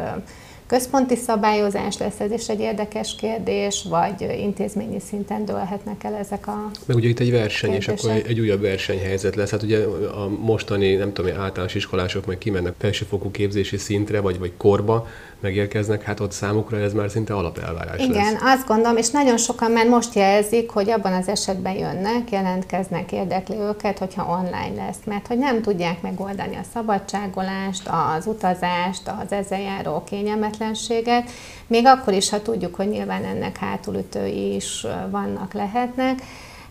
központi 0.68 1.16
szabályozás 1.16 1.98
lesz, 1.98 2.20
ez 2.20 2.32
is 2.32 2.48
egy 2.48 2.60
érdekes 2.60 3.16
kérdés, 3.16 3.86
vagy 3.90 4.22
intézményi 4.40 5.00
szinten 5.00 5.46
dőlhetnek 5.46 6.04
el 6.04 6.16
ezek 6.16 6.48
a 6.48 6.72
Meg 6.86 6.96
ugye 6.96 7.08
itt 7.08 7.20
egy 7.20 7.32
verseny, 7.32 7.70
kérdések. 7.70 7.98
és 7.98 8.04
akkor 8.04 8.22
egy, 8.28 8.40
újabb 8.40 8.62
versenyhelyzet 8.62 9.36
lesz. 9.36 9.50
Hát 9.50 9.64
ugye 9.64 9.86
a 10.16 10.28
mostani, 10.28 10.96
nem 10.96 11.14
tudom, 11.14 11.40
általános 11.40 11.76
iskolások 11.76 12.26
meg 12.26 12.38
kimennek 12.38 12.74
felsőfokú 12.78 13.32
képzési 13.32 13.78
szintre, 13.78 14.20
vagy, 14.20 14.40
vagy 14.40 14.52
korba, 14.58 15.08
megérkeznek, 15.40 16.04
hát 16.04 16.20
ott 16.20 16.32
számukra 16.32 16.78
ez 16.78 16.94
már 16.94 17.10
szinte 17.10 17.34
alapelvárás 17.34 18.00
Igen, 18.00 18.34
lesz. 18.34 18.42
azt 18.42 18.68
gondolom, 18.68 18.98
és 18.98 19.10
nagyon 19.10 19.38
sokan 19.38 19.72
már 19.72 19.88
most 19.88 20.14
jelzik, 20.14 20.70
hogy 20.70 20.90
abban 20.90 21.14
az 21.14 21.28
esetben 21.28 21.74
jönnek, 21.74 22.32
jelentkeznek, 22.32 23.12
érdekli 23.12 23.56
őket, 23.56 23.98
hogyha 23.98 24.40
online 24.40 24.86
lesz, 24.86 24.98
mert 25.06 25.28
hogy 25.28 25.38
nem 25.38 25.62
tudják 25.62 26.02
megoldani 26.02 26.56
a 26.56 26.66
szabadságolást, 26.74 27.90
az 28.18 28.26
utazást, 28.26 29.12
az 29.24 29.32
ezzel 29.32 29.62
járó 29.62 30.04
kényelmetlenséget, 30.04 31.30
még 31.68 31.86
akkor 31.86 32.14
is, 32.14 32.30
ha 32.30 32.42
tudjuk, 32.42 32.76
hogy 32.76 32.88
nyilván 32.90 33.24
ennek 33.24 33.58
hátulütői 33.58 34.56
is 34.56 34.86
vannak, 35.10 35.54
lehetnek. 35.54 36.22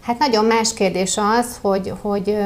Hát 0.00 0.18
nagyon 0.18 0.44
más 0.44 0.75
kérdés 0.75 1.18
az, 1.38 1.58
hogy, 1.61 1.92
hogy 2.00 2.37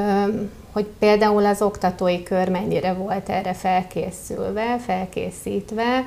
hogy 0.72 0.86
például 0.98 1.46
az 1.46 1.62
oktatói 1.62 2.22
kör 2.22 2.48
mennyire 2.48 2.92
volt 2.92 3.28
erre 3.28 3.52
felkészülve, 3.52 4.78
felkészítve, 4.78 6.04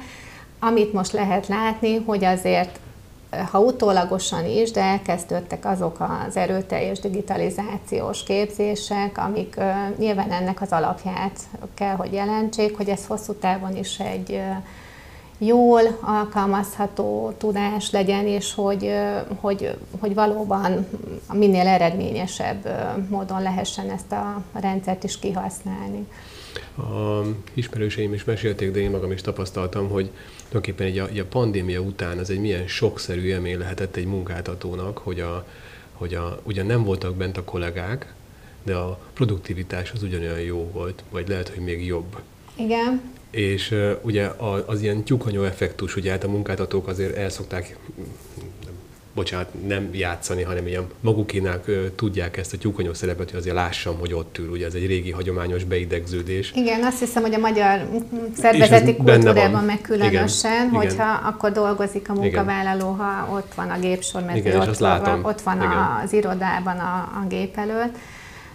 amit 0.59 0.93
most 0.93 1.11
lehet 1.11 1.47
látni, 1.47 1.95
hogy 2.05 2.23
azért 2.23 2.79
ha 3.51 3.59
utólagosan 3.59 4.45
is, 4.45 4.71
de 4.71 4.81
elkezdődtek 4.81 5.65
azok 5.65 5.97
az 6.27 6.37
erőteljes 6.37 6.99
digitalizációs 6.99 8.23
képzések, 8.23 9.17
amik 9.17 9.55
nyilván 9.97 10.31
ennek 10.31 10.61
az 10.61 10.71
alapját 10.71 11.39
kell, 11.73 11.95
hogy 11.95 12.13
jelentsék, 12.13 12.77
hogy 12.77 12.89
ez 12.89 13.05
hosszú 13.05 13.33
távon 13.33 13.75
is 13.75 13.99
egy 13.99 14.41
jól 15.37 15.81
alkalmazható 16.01 17.33
tudás 17.37 17.91
legyen, 17.91 18.27
és 18.27 18.53
hogy, 18.53 18.91
hogy, 19.39 19.77
hogy 19.99 20.13
valóban 20.13 20.87
minél 21.33 21.67
eredményesebb 21.67 22.67
módon 23.09 23.41
lehessen 23.41 23.89
ezt 23.89 24.11
a 24.11 24.41
rendszert 24.53 25.03
is 25.03 25.19
kihasználni. 25.19 26.07
A 26.77 27.21
ismerőseim 27.53 28.13
is 28.13 28.23
mesélték, 28.23 28.71
de 28.71 28.79
én 28.79 28.89
magam 28.89 29.11
is 29.11 29.21
tapasztaltam, 29.21 29.89
hogy 29.89 30.09
tulajdonképpen 30.37 30.87
egy 30.87 30.97
a, 30.97 31.21
a 31.21 31.25
pandémia 31.29 31.79
után 31.79 32.17
az 32.17 32.29
egy 32.29 32.39
milyen 32.39 32.67
sokszerű 32.67 33.21
élmény 33.21 33.57
lehetett 33.57 33.95
egy 33.95 34.05
munkáltatónak, 34.05 34.97
hogy, 34.97 35.19
a, 35.19 35.45
hogy 35.93 36.13
a, 36.13 36.39
ugyan 36.43 36.65
nem 36.65 36.83
voltak 36.83 37.15
bent 37.15 37.37
a 37.37 37.43
kollégák, 37.43 38.13
de 38.63 38.75
a 38.75 38.99
produktivitás 39.13 39.91
az 39.91 40.03
ugyanolyan 40.03 40.39
jó 40.39 40.69
volt, 40.71 41.03
vagy 41.09 41.27
lehet, 41.27 41.49
hogy 41.49 41.63
még 41.63 41.85
jobb. 41.85 42.21
Igen 42.55 43.11
és 43.33 43.71
uh, 43.71 43.91
ugye 44.01 44.29
az 44.65 44.81
ilyen 44.81 45.03
tyúkanyó 45.03 45.43
effektus, 45.43 45.95
ugye 45.95 46.11
hát 46.11 46.23
a 46.23 46.27
munkáltatók 46.27 46.87
azért 46.87 47.17
el 47.17 47.29
szokták 47.29 47.77
bocsánat, 49.13 49.67
nem 49.67 49.89
játszani, 49.91 50.41
hanem 50.41 50.67
ilyen 50.67 50.85
magukénál 51.01 51.61
tudják 51.95 52.37
ezt 52.37 52.53
a 52.53 52.57
tyúkanyó 52.57 52.93
szerepet, 52.93 53.29
hogy 53.29 53.39
azért 53.39 53.55
lássam, 53.55 53.99
hogy 53.99 54.13
ott 54.13 54.37
ül. 54.37 54.49
Ugye 54.49 54.65
ez 54.65 54.73
egy 54.73 54.85
régi 54.85 55.11
hagyományos 55.11 55.63
beidegződés. 55.63 56.51
Igen, 56.55 56.83
azt 56.83 56.99
hiszem, 56.99 57.21
hogy 57.21 57.33
a 57.33 57.37
magyar 57.37 57.89
szervezeti 58.37 58.95
kultúrában 58.95 59.63
meg 59.63 59.81
különösen, 59.81 60.67
igen, 60.67 60.69
hogyha 60.69 60.93
igen. 60.93 61.23
akkor 61.23 61.51
dolgozik 61.51 62.09
a 62.09 62.13
munkavállaló, 62.13 62.91
ha 62.91 63.35
ott 63.35 63.53
van 63.53 63.69
a 63.69 63.79
gépsor, 63.79 64.23
igen, 64.33 64.59
ott, 64.59 64.77
van, 64.77 65.25
ott 65.25 65.41
van 65.41 65.55
igen. 65.55 66.01
az 66.03 66.13
irodában 66.13 66.77
a, 66.77 66.95
a 67.23 67.25
gép 67.29 67.57
előtt. 67.57 67.95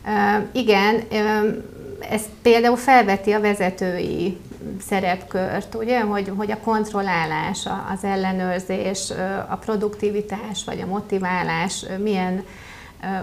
Uh, 0.04 0.46
igen, 0.52 1.02
uh, 1.10 1.62
ez 2.00 2.22
például 2.42 2.76
felveti 2.76 3.32
a 3.32 3.40
vezetői 3.40 4.36
szerepkört, 4.80 5.74
ugye, 5.74 6.00
hogy, 6.00 6.32
hogy 6.36 6.50
a 6.50 6.58
kontrollálás, 6.58 7.68
az 7.92 8.04
ellenőrzés, 8.04 9.12
a 9.48 9.56
produktivitás 9.56 10.64
vagy 10.64 10.80
a 10.80 10.86
motiválás 10.86 11.84
milyen 12.02 12.44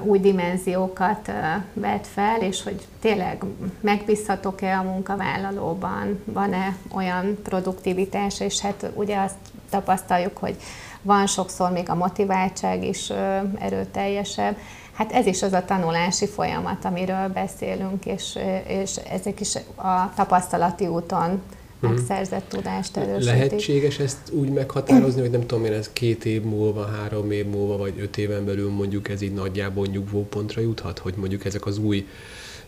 új 0.03 0.19
dimenziókat 0.19 1.31
vet 1.73 2.07
fel, 2.07 2.41
és 2.41 2.63
hogy 2.63 2.87
tényleg 3.01 3.43
megbízhatok-e 3.81 4.77
a 4.77 4.83
munkavállalóban, 4.83 6.21
van-e 6.25 6.75
olyan 6.93 7.37
produktivitás, 7.43 8.39
és 8.39 8.59
hát 8.59 8.91
ugye 8.93 9.19
azt 9.19 9.35
tapasztaljuk, 9.69 10.37
hogy 10.37 10.55
van 11.01 11.27
sokszor 11.27 11.71
még 11.71 11.89
a 11.89 11.95
motiváltság 11.95 12.83
is 12.83 13.11
erőteljesebb. 13.59 14.57
Hát 14.95 15.11
ez 15.11 15.25
is 15.25 15.41
az 15.41 15.53
a 15.53 15.65
tanulási 15.65 16.27
folyamat, 16.27 16.85
amiről 16.85 17.27
beszélünk, 17.27 18.05
és, 18.05 18.39
és 18.67 18.95
ezek 18.95 19.39
is 19.39 19.55
a 19.75 20.13
tapasztalati 20.15 20.87
úton 20.87 21.41
megszerzett 21.79 22.49
tudást 22.49 22.97
erősítik. 22.97 23.25
Lehetséges 23.25 23.99
ezt 23.99 24.31
úgy 24.31 24.49
meghatározni, 24.49 25.21
hogy 25.21 25.29
nem 25.29 25.45
tudom 25.45 25.65
én, 25.65 25.73
ez 25.73 25.89
két 25.93 26.25
év 26.25 26.41
múlva, 26.41 26.85
három 26.85 27.31
év 27.31 27.45
múlva, 27.45 27.77
vagy 27.77 27.93
öt 27.99 28.17
éven 28.17 28.45
belül 28.45 28.69
mondjuk 28.69 29.09
ez 29.09 29.21
így 29.21 29.33
nagyjából 29.33 29.85
nyugvópontra 29.85 30.61
juthat, 30.61 30.99
hogy 30.99 31.13
mondjuk 31.17 31.45
ezek 31.45 31.65
az 31.65 31.77
új 31.77 32.07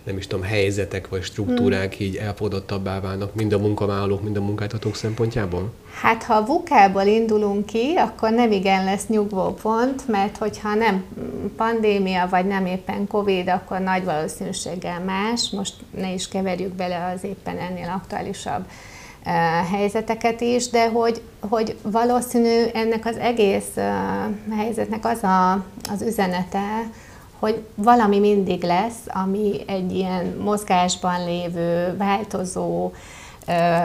nem 0.04 0.18
is 0.18 0.28
tudom, 0.28 0.46
helyzetek 0.46 1.10
vagy 1.10 1.24
struktúrák 1.24 1.96
hmm. 1.96 2.06
így 2.06 2.16
elfogadottabbá 2.16 3.00
válnak, 3.00 3.36
mind 3.36 3.54
a 3.54 3.58
munkavállalók, 3.58 4.24
mind 4.24 4.38
a 4.38 4.42
munkáltatók 4.42 4.96
szempontjából? 4.96 5.72
Hát 6.02 6.24
ha 6.24 6.34
a 6.34 6.46
vukából 6.46 7.06
indulunk 7.06 7.66
ki, 7.66 7.94
akkor 7.96 8.30
nem 8.30 8.52
igen 8.52 8.84
lesz 8.84 9.08
nyugvópont, 9.08 10.08
mert 10.08 10.38
hogyha 10.38 10.74
nem 10.74 11.04
pandémia, 11.56 12.28
vagy 12.30 12.46
nem 12.46 12.66
éppen 12.66 13.08
Covid, 13.08 13.50
akkor 13.50 13.80
nagy 13.80 14.04
valószínűséggel 14.04 15.00
más. 15.00 15.50
Most 15.50 15.74
ne 15.98 16.14
is 16.14 16.28
keverjük 16.28 16.74
bele 16.74 17.14
az 17.16 17.24
éppen 17.24 17.58
ennél 17.58 17.90
aktuálisabb 17.96 18.66
helyzeteket 19.72 20.42
is, 20.42 20.70
de 20.70 20.90
hogy, 20.90 21.22
hogy 21.40 21.76
valószínű 21.82 22.64
ennek 22.74 23.06
az 23.06 23.18
egész 23.18 23.76
helyzetnek 24.58 25.06
az 25.06 25.24
a, 25.24 25.66
az 25.94 26.02
üzenete, 26.02 26.90
hogy 27.40 27.66
valami 27.76 28.20
mindig 28.20 28.64
lesz, 28.64 29.00
ami 29.08 29.64
egy 29.68 29.92
ilyen 29.92 30.26
mozgásban 30.44 31.26
lévő, 31.26 31.96
változó 31.98 32.92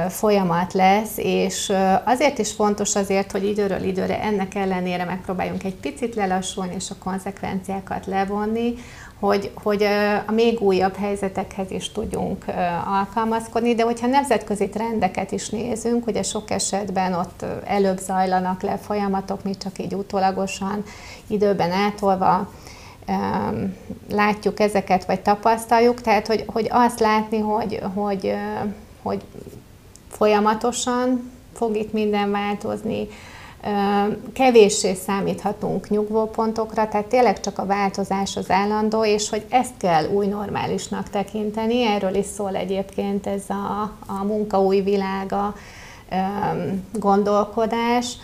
folyamat 0.08 0.72
lesz, 0.72 1.12
és 1.16 1.72
azért 2.04 2.38
is 2.38 2.52
fontos 2.52 2.94
azért, 2.94 3.32
hogy 3.32 3.44
időről 3.44 3.82
időre 3.82 4.22
ennek 4.22 4.54
ellenére 4.54 5.04
megpróbáljunk 5.04 5.64
egy 5.64 5.74
picit 5.74 6.14
lelassulni 6.14 6.74
és 6.74 6.90
a 6.90 7.04
konzekvenciákat 7.04 8.06
levonni, 8.06 8.74
hogy, 9.20 9.50
hogy 9.54 9.82
a 10.26 10.32
még 10.32 10.60
újabb 10.60 10.96
helyzetekhez 10.96 11.70
is 11.70 11.92
tudjunk 11.92 12.44
alkalmazkodni, 12.86 13.74
de 13.74 13.82
hogyha 13.82 14.06
nemzetközi 14.06 14.68
trendeket 14.68 15.32
is 15.32 15.48
nézünk, 15.48 16.06
ugye 16.06 16.22
sok 16.22 16.50
esetben 16.50 17.12
ott 17.12 17.44
előbb 17.64 17.98
zajlanak 17.98 18.62
le 18.62 18.76
folyamatok, 18.76 19.44
mi 19.44 19.56
csak 19.56 19.78
így 19.78 19.94
utólagosan 19.94 20.84
időben 21.26 21.70
átolva 21.70 22.50
látjuk 24.10 24.60
ezeket, 24.60 25.04
vagy 25.04 25.20
tapasztaljuk, 25.20 26.00
tehát 26.00 26.26
hogy, 26.26 26.44
hogy 26.46 26.68
azt 26.70 27.00
látni, 27.00 27.38
hogy, 27.38 27.80
hogy, 27.94 28.34
hogy 29.02 29.22
folyamatosan 30.08 31.30
fog 31.52 31.76
itt 31.76 31.92
minden 31.92 32.30
változni, 32.30 33.08
kevéssé 34.32 34.94
számíthatunk 34.94 35.88
nyugvópontokra, 35.88 36.88
tehát 36.88 37.06
tényleg 37.06 37.40
csak 37.40 37.58
a 37.58 37.66
változás 37.66 38.36
az 38.36 38.50
állandó, 38.50 39.04
és 39.04 39.28
hogy 39.28 39.44
ezt 39.48 39.76
kell 39.78 40.06
új 40.06 40.26
normálisnak 40.26 41.10
tekinteni, 41.10 41.86
erről 41.86 42.14
is 42.14 42.26
szól 42.26 42.56
egyébként 42.56 43.26
ez 43.26 43.42
a, 43.48 43.92
a 44.06 44.24
munka 44.24 44.62
új 44.62 44.80
világa 44.80 45.54
gondolkodás, 46.92 48.16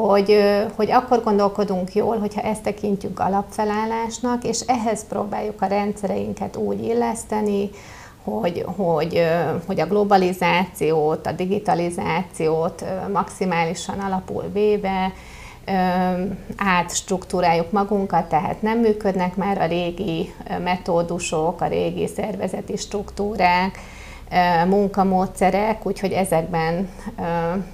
hogy, 0.00 0.42
hogy 0.76 0.90
akkor 0.90 1.22
gondolkodunk 1.22 1.94
jól, 1.94 2.18
hogyha 2.18 2.40
ezt 2.40 2.62
tekintjük 2.62 3.20
alapfelállásnak, 3.20 4.44
és 4.44 4.60
ehhez 4.60 5.06
próbáljuk 5.08 5.62
a 5.62 5.66
rendszereinket 5.66 6.56
úgy 6.56 6.84
illeszteni, 6.84 7.70
hogy, 8.24 8.64
hogy, 8.76 9.26
hogy 9.66 9.80
a 9.80 9.86
globalizációt, 9.86 11.26
a 11.26 11.32
digitalizációt 11.32 12.84
maximálisan 13.12 13.98
alapul 13.98 14.44
véve 14.52 15.12
átstruktúráljuk 16.56 17.70
magunkat, 17.70 18.28
tehát 18.28 18.62
nem 18.62 18.78
működnek 18.78 19.36
már 19.36 19.58
a 19.58 19.66
régi 19.66 20.34
metódusok, 20.62 21.60
a 21.60 21.66
régi 21.66 22.06
szervezeti 22.06 22.76
struktúrák, 22.76 23.78
munkamódszerek, 24.66 25.86
úgyhogy 25.86 26.12
ezekben 26.12 26.88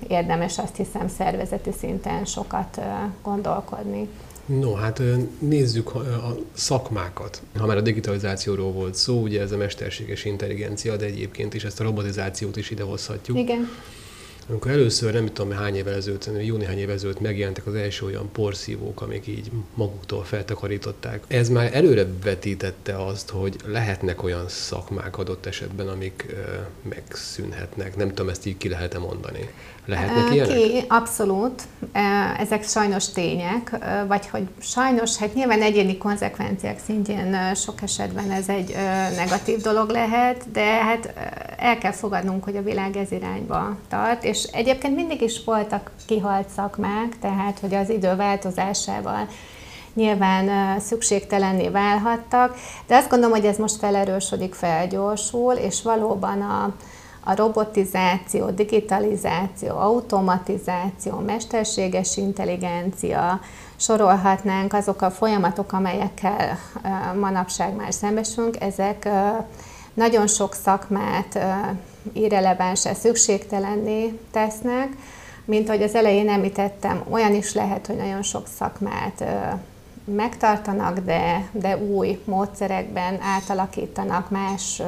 érdemes 0.08 0.58
azt 0.58 0.76
hiszem 0.76 1.08
szervezeti 1.08 1.70
szinten 1.78 2.24
sokat 2.24 2.80
gondolkodni. 3.22 4.08
No, 4.46 4.74
hát 4.74 5.02
nézzük 5.38 5.94
a 5.94 6.36
szakmákat. 6.52 7.42
Ha 7.58 7.66
már 7.66 7.76
a 7.76 7.80
digitalizációról 7.80 8.72
volt 8.72 8.94
szó, 8.94 9.20
ugye 9.20 9.40
ez 9.40 9.52
a 9.52 9.56
mesterséges 9.56 10.24
intelligencia, 10.24 10.96
de 10.96 11.04
egyébként 11.04 11.54
is 11.54 11.64
ezt 11.64 11.80
a 11.80 11.84
robotizációt 11.84 12.56
is 12.56 12.70
idehozhatjuk. 12.70 13.38
Igen. 13.38 13.68
Amikor 14.48 14.70
először, 14.70 15.12
nem 15.12 15.26
tudom 15.26 15.50
hány 15.50 15.76
évvel 15.76 15.94
ezelőtt, 15.94 16.30
jó 16.42 16.56
néhány 16.56 16.78
évvel 16.78 16.94
ezelőtt 16.94 17.20
megjelentek 17.20 17.66
az 17.66 17.74
első 17.74 18.06
olyan 18.06 18.30
porszívók, 18.32 19.00
amik 19.00 19.26
így 19.26 19.50
maguktól 19.74 20.24
feltakarították. 20.24 21.24
Ez 21.26 21.48
már 21.48 21.74
előre 21.74 22.06
vetítette 22.24 23.04
azt, 23.04 23.30
hogy 23.30 23.56
lehetnek 23.66 24.22
olyan 24.22 24.48
szakmák 24.48 25.18
adott 25.18 25.46
esetben, 25.46 25.88
amik 25.88 26.26
ö, 26.28 26.34
megszűnhetnek. 26.88 27.96
Nem 27.96 28.08
tudom, 28.08 28.28
ezt 28.28 28.46
így 28.46 28.56
ki 28.56 28.68
lehet-e 28.68 28.98
mondani. 28.98 29.50
Lehetnek 29.86 30.34
ilyenek? 30.34 30.56
Ki, 30.56 30.84
abszolút. 30.88 31.62
Ezek 32.38 32.64
sajnos 32.64 33.08
tények, 33.08 33.78
vagy 34.06 34.28
hogy 34.28 34.48
sajnos, 34.60 35.16
hát 35.16 35.34
nyilván 35.34 35.62
egyéni 35.62 35.98
konzekvenciák 35.98 36.78
szintjén 36.86 37.54
sok 37.54 37.82
esetben 37.82 38.30
ez 38.30 38.48
egy 38.48 38.74
negatív 39.16 39.60
dolog 39.60 39.90
lehet, 39.90 40.50
de 40.52 40.64
hát 40.64 41.12
el 41.58 41.78
kell 41.78 41.92
fogadnunk, 41.92 42.44
hogy 42.44 42.56
a 42.56 42.62
világ 42.62 42.96
ez 42.96 43.12
irányba 43.12 43.76
tart, 43.88 44.24
és 44.24 44.42
egyébként 44.42 44.94
mindig 44.94 45.20
is 45.20 45.44
voltak 45.44 45.90
kihalt 46.06 46.48
szakmák, 46.48 47.18
tehát 47.20 47.58
hogy 47.58 47.74
az 47.74 47.90
idő 47.90 48.16
változásával 48.16 49.28
nyilván 49.94 50.80
szükségtelenné 50.80 51.68
válhattak, 51.68 52.56
de 52.86 52.96
azt 52.96 53.10
gondolom, 53.10 53.36
hogy 53.36 53.46
ez 53.46 53.56
most 53.56 53.76
felerősödik, 53.76 54.54
felgyorsul, 54.54 55.52
és 55.52 55.82
valóban 55.82 56.42
a, 56.42 56.74
a 57.24 57.34
robotizáció, 57.34 58.50
digitalizáció, 58.50 59.76
automatizáció, 59.76 61.18
mesterséges 61.18 62.16
intelligencia, 62.16 63.40
sorolhatnánk 63.76 64.72
azok 64.72 65.02
a 65.02 65.10
folyamatok, 65.10 65.72
amelyekkel 65.72 66.58
manapság 67.20 67.74
már 67.74 67.92
szembesülünk, 67.92 68.60
ezek 68.60 69.08
nagyon 69.94 70.26
sok 70.26 70.54
szakmát 70.54 71.38
irrelevánsá, 72.12 72.92
szükségtelenné 72.92 74.18
tesznek, 74.30 74.88
mint 75.44 75.68
ahogy 75.68 75.82
az 75.82 75.94
elején 75.94 76.28
említettem, 76.28 77.02
olyan 77.10 77.34
is 77.34 77.54
lehet, 77.54 77.86
hogy 77.86 77.96
nagyon 77.96 78.22
sok 78.22 78.46
szakmát 78.58 79.24
megtartanak, 80.14 80.98
de, 80.98 81.48
de 81.52 81.76
új 81.76 82.22
módszerekben 82.24 83.18
átalakítanak, 83.20 84.30
más 84.30 84.82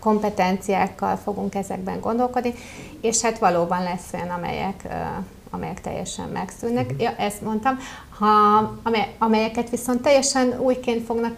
kompetenciákkal 0.00 1.16
fogunk 1.16 1.54
ezekben 1.54 2.00
gondolkodni, 2.00 2.54
és 3.00 3.20
hát 3.20 3.38
valóban 3.38 3.82
lesz 3.82 4.12
olyan, 4.12 4.30
amelyek, 4.30 4.86
amelyek 5.50 5.80
teljesen 5.80 6.28
megszűnnek. 6.28 6.84
Uh-huh. 6.84 7.02
Ja, 7.02 7.14
ezt 7.16 7.42
mondtam. 7.42 7.78
Ha, 8.18 8.58
amelyeket 9.18 9.70
viszont 9.70 10.02
teljesen 10.02 10.58
újként 10.58 11.04
fognak, 11.04 11.36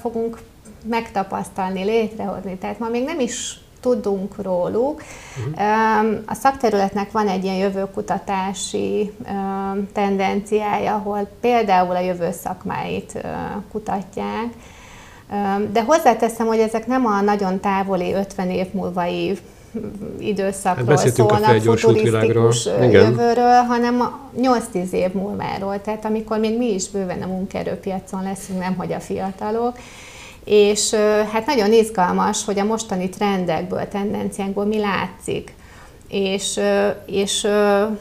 fogunk 0.00 0.38
megtapasztalni, 0.84 1.84
létrehozni. 1.84 2.56
Tehát 2.56 2.78
ma 2.78 2.88
még 2.88 3.04
nem 3.04 3.20
is 3.20 3.63
tudunk 3.84 4.42
róluk. 4.42 5.02
Uh-huh. 5.48 6.22
A 6.26 6.34
szakterületnek 6.34 7.12
van 7.12 7.28
egy 7.28 7.44
ilyen 7.44 7.56
jövőkutatási 7.56 9.12
tendenciája, 9.92 10.94
ahol 10.94 11.28
például 11.40 11.96
a 11.96 12.00
jövő 12.00 12.30
szakmáit 12.42 13.22
kutatják, 13.72 14.46
de 15.72 15.82
hozzáteszem, 15.82 16.46
hogy 16.46 16.58
ezek 16.58 16.86
nem 16.86 17.06
a 17.06 17.20
nagyon 17.20 17.60
távoli 17.60 18.12
50 18.12 18.50
év 18.50 18.66
múlvai 18.72 19.38
időszakról 20.18 20.96
hát 20.96 21.08
szólnak, 21.08 21.60
futurisztikus 21.60 22.64
jövőről, 22.90 23.62
hanem 23.68 24.00
a 24.00 24.18
8-10 24.40 24.90
év 24.90 25.12
múlváról, 25.12 25.80
tehát 25.80 26.04
amikor 26.04 26.38
még 26.38 26.58
mi 26.58 26.74
is 26.74 26.88
bőven 26.88 27.22
a 27.22 27.26
munkaerőpiacon 27.26 28.22
leszünk, 28.22 28.58
nem 28.58 28.74
hogy 28.76 28.92
a 28.92 29.00
fiatalok, 29.00 29.76
és 30.44 30.94
hát 31.32 31.46
nagyon 31.46 31.72
izgalmas, 31.72 32.44
hogy 32.44 32.58
a 32.58 32.64
mostani 32.64 33.08
trendekből, 33.08 33.88
tendenciákból 33.88 34.64
mi 34.64 34.78
látszik. 34.78 35.54
És, 36.08 36.60
és 37.06 37.46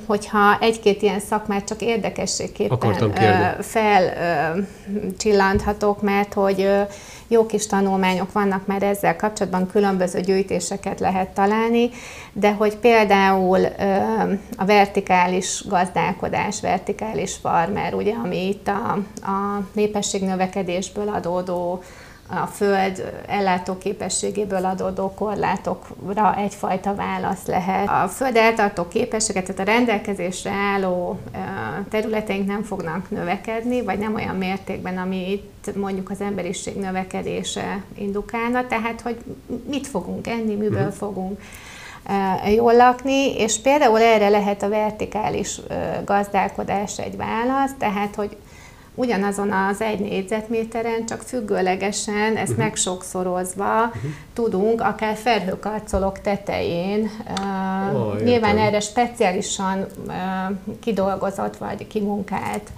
hogyha 0.05 0.57
egy-két 0.59 1.01
ilyen 1.01 1.19
szakmát 1.19 1.67
csak 1.67 1.81
érdekességképpen 1.81 3.13
felcsillanthatok, 3.59 6.01
mert 6.01 6.33
hogy 6.33 6.69
jó 7.27 7.45
kis 7.45 7.67
tanulmányok 7.67 8.31
vannak 8.31 8.65
már 8.65 8.83
ezzel 8.83 9.15
kapcsolatban, 9.15 9.67
különböző 9.67 10.19
gyűjtéseket 10.19 10.99
lehet 10.99 11.29
találni, 11.29 11.89
de 12.33 12.51
hogy 12.51 12.75
például 12.75 13.65
a 14.57 14.65
vertikális 14.65 15.63
gazdálkodás, 15.67 16.61
vertikális 16.61 17.33
farmer, 17.33 17.93
ugye, 17.93 18.13
ami 18.23 18.47
itt 18.47 18.67
a, 18.67 18.91
a 19.21 19.61
népességnövekedésből 19.73 21.09
adódó 21.09 21.83
a 22.41 22.45
föld 22.45 23.21
ellátóképességéből 23.27 24.65
adódó 24.65 25.13
korlátokra 25.13 26.35
egyfajta 26.37 26.95
válasz 26.95 27.45
lehet. 27.45 27.87
A 27.87 28.07
föld 28.07 28.35
eltartó 28.35 28.87
képességet, 28.87 29.45
tehát 29.45 29.61
a 29.61 29.71
rendelkezésre 29.71 30.51
álló 30.51 31.19
területeink 31.89 32.47
nem 32.47 32.63
fognak 32.63 33.09
növekedni, 33.09 33.81
vagy 33.81 33.99
nem 33.99 34.13
olyan 34.13 34.35
mértékben, 34.35 34.97
ami 34.97 35.31
itt 35.31 35.75
mondjuk 35.75 36.09
az 36.09 36.21
emberiség 36.21 36.75
növekedése 36.75 37.83
indukálna, 37.95 38.67
tehát 38.67 39.01
hogy 39.01 39.17
mit 39.69 39.87
fogunk 39.87 40.27
enni, 40.27 40.55
miből 40.55 40.79
uh-huh. 40.79 40.93
fogunk 40.93 41.41
jól 42.55 42.75
lakni, 42.75 43.35
és 43.35 43.59
például 43.59 44.01
erre 44.01 44.29
lehet 44.29 44.63
a 44.63 44.69
vertikális 44.69 45.59
gazdálkodás 46.05 46.99
egy 46.99 47.17
válasz, 47.17 47.71
tehát 47.77 48.15
hogy 48.15 48.37
ugyanazon 48.95 49.51
az 49.51 49.81
egy 49.81 49.99
négyzetméteren, 49.99 51.05
csak 51.05 51.21
függőlegesen, 51.21 52.35
ezt 52.35 52.51
uh-huh. 52.51 52.65
megsokszorozva 52.65 53.85
uh-huh. 53.85 54.01
tudunk 54.33 54.81
akár 54.81 55.15
felhőkarcolók 55.15 56.21
tetején, 56.21 57.09
uh, 57.29 58.01
oh, 58.01 58.21
nyilván 58.21 58.57
erre 58.57 58.79
speciálisan 58.79 59.85
uh, 60.07 60.15
kidolgozott 60.79 61.57
vagy 61.57 61.87
kimunkált 61.87 62.69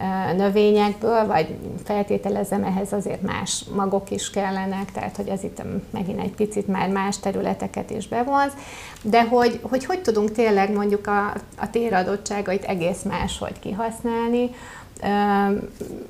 uh, 0.00 0.36
növényekből, 0.36 1.26
vagy 1.26 1.56
feltételezem 1.84 2.64
ehhez 2.64 2.92
azért 2.92 3.22
más 3.22 3.64
magok 3.74 4.10
is 4.10 4.30
kellenek, 4.30 4.92
tehát 4.92 5.16
hogy 5.16 5.28
ez 5.28 5.42
itt 5.42 5.62
megint 5.90 6.20
egy 6.20 6.34
picit 6.34 6.66
már 6.66 6.88
más 6.88 7.18
területeket 7.18 7.90
is 7.90 8.08
bevonz, 8.08 8.52
de 9.02 9.24
hogy 9.24 9.60
hogy, 9.62 9.84
hogy 9.84 10.02
tudunk 10.02 10.32
tényleg 10.32 10.72
mondjuk 10.72 11.06
a, 11.06 11.34
a 11.58 11.70
téradottságait 11.70 12.64
egész 12.64 13.02
máshogy 13.02 13.58
kihasználni, 13.58 14.50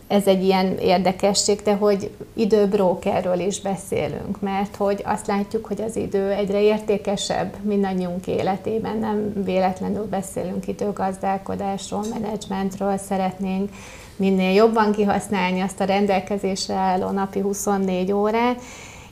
ez 0.06 0.26
egy 0.26 0.44
ilyen 0.44 0.78
érdekesség, 0.78 1.60
de 1.62 1.74
hogy 1.74 2.10
időbrókerről 2.34 3.38
is 3.38 3.60
beszélünk, 3.60 4.40
mert 4.40 4.76
hogy 4.76 5.02
azt 5.04 5.26
látjuk, 5.26 5.66
hogy 5.66 5.80
az 5.80 5.96
idő 5.96 6.30
egyre 6.30 6.62
értékesebb 6.62 7.54
mindannyiunk 7.62 8.26
életében, 8.26 8.98
nem 8.98 9.44
véletlenül 9.44 10.04
beszélünk 10.04 10.68
időgazdálkodásról, 10.68 12.04
menedzsmentről, 12.12 12.96
szeretnénk 12.96 13.70
minél 14.16 14.54
jobban 14.54 14.92
kihasználni 14.92 15.60
azt 15.60 15.80
a 15.80 15.84
rendelkezésre 15.84 16.74
álló 16.74 17.10
napi 17.10 17.40
24 17.40 18.12
órát, 18.12 18.60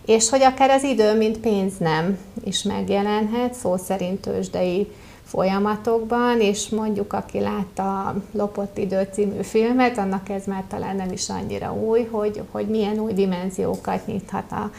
és 0.06 0.28
hogy 0.28 0.42
akár 0.42 0.70
az 0.70 0.82
idő, 0.82 1.16
mint 1.16 1.38
pénz 1.38 1.72
nem 1.78 2.18
is 2.44 2.62
megjelenhet, 2.62 3.54
szó 3.54 3.76
szerint 3.76 4.20
tőzsdei 4.20 4.88
folyamatokban, 5.30 6.40
és 6.40 6.68
mondjuk 6.68 7.12
aki 7.12 7.40
látta 7.40 8.00
a 8.00 8.14
Lopott 8.32 8.78
idő 8.78 9.08
című 9.12 9.42
filmet, 9.42 9.98
annak 9.98 10.28
ez 10.28 10.44
már 10.46 10.64
talán 10.68 10.96
nem 10.96 11.12
is 11.12 11.28
annyira 11.28 11.74
új, 11.74 12.08
hogy, 12.10 12.42
hogy 12.50 12.66
milyen 12.66 12.98
új 12.98 13.12
dimenziókat 13.12 14.06
nyithat 14.06 14.44
a, 14.50 14.70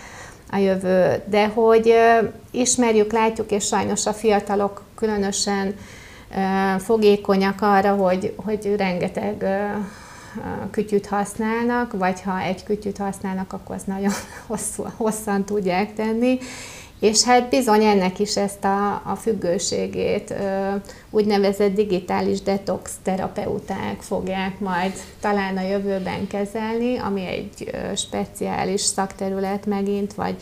a 0.51 0.57
jövő. 0.57 1.23
De 1.29 1.47
hogy 1.47 1.93
ismerjük, 2.51 3.11
látjuk, 3.11 3.51
és 3.51 3.65
sajnos 3.65 4.05
a 4.05 4.13
fiatalok 4.13 4.83
különösen 4.95 5.75
fogékonyak 6.77 7.61
arra, 7.61 7.95
hogy, 7.95 8.33
hogy 8.35 8.75
rengeteg 8.77 9.45
kütyüt 10.71 11.07
használnak, 11.07 11.93
vagy 11.93 12.21
ha 12.21 12.39
egy 12.39 12.63
kütyüt 12.63 12.97
használnak, 12.97 13.53
akkor 13.53 13.75
azt 13.75 13.87
nagyon 13.87 14.11
hosszú, 14.47 14.85
hosszan 14.95 15.43
tudják 15.43 15.93
tenni, 15.93 16.39
és 17.01 17.23
hát 17.23 17.49
bizony 17.49 17.83
ennek 17.83 18.19
is 18.19 18.37
ezt 18.37 18.63
a, 18.63 18.93
a 18.93 19.17
függőségét 19.21 20.33
úgynevezett 21.09 21.73
digitális 21.73 22.41
detox 22.41 22.91
terapeuták 23.03 24.01
fogják 24.01 24.59
majd 24.59 24.91
talán 25.19 25.57
a 25.57 25.61
jövőben 25.61 26.27
kezelni, 26.27 26.97
ami 26.97 27.25
egy 27.25 27.71
speciális 27.95 28.81
szakterület 28.81 29.65
megint, 29.65 30.13
vagy 30.13 30.35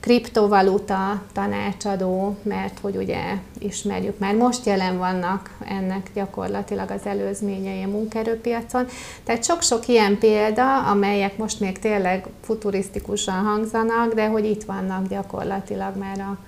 kriptovaluta 0.00 1.22
tanácsadó, 1.32 2.36
mert 2.42 2.78
hogy 2.78 2.96
ugye 2.96 3.20
ismerjük, 3.58 4.18
már 4.18 4.34
most 4.34 4.66
jelen 4.66 4.98
vannak 4.98 5.50
ennek 5.68 6.10
gyakorlatilag 6.14 6.90
az 6.90 7.00
előzményei 7.04 7.82
a 7.82 7.88
munkaerőpiacon. 7.88 8.86
Tehát 9.24 9.44
sok-sok 9.44 9.88
ilyen 9.88 10.18
példa, 10.18 10.82
amelyek 10.82 11.36
most 11.36 11.60
még 11.60 11.78
tényleg 11.78 12.26
futurisztikusan 12.42 13.44
hangzanak, 13.44 14.14
de 14.14 14.26
hogy 14.26 14.44
itt 14.44 14.64
vannak 14.64 15.08
gyakorlatilag 15.08 15.96
már 15.96 16.20
a, 16.20 16.38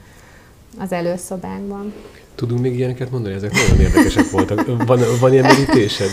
az 0.82 0.92
előszobánkban. 0.92 1.92
Tudunk 2.34 2.60
még 2.60 2.76
ilyeneket 2.76 3.10
mondani? 3.10 3.34
Ezek 3.34 3.52
nagyon 3.52 3.80
érdekesek 3.80 4.30
voltak. 4.30 4.86
Van, 4.86 5.00
van 5.20 5.32
ilyen 5.32 5.44
meditésed? 5.44 6.10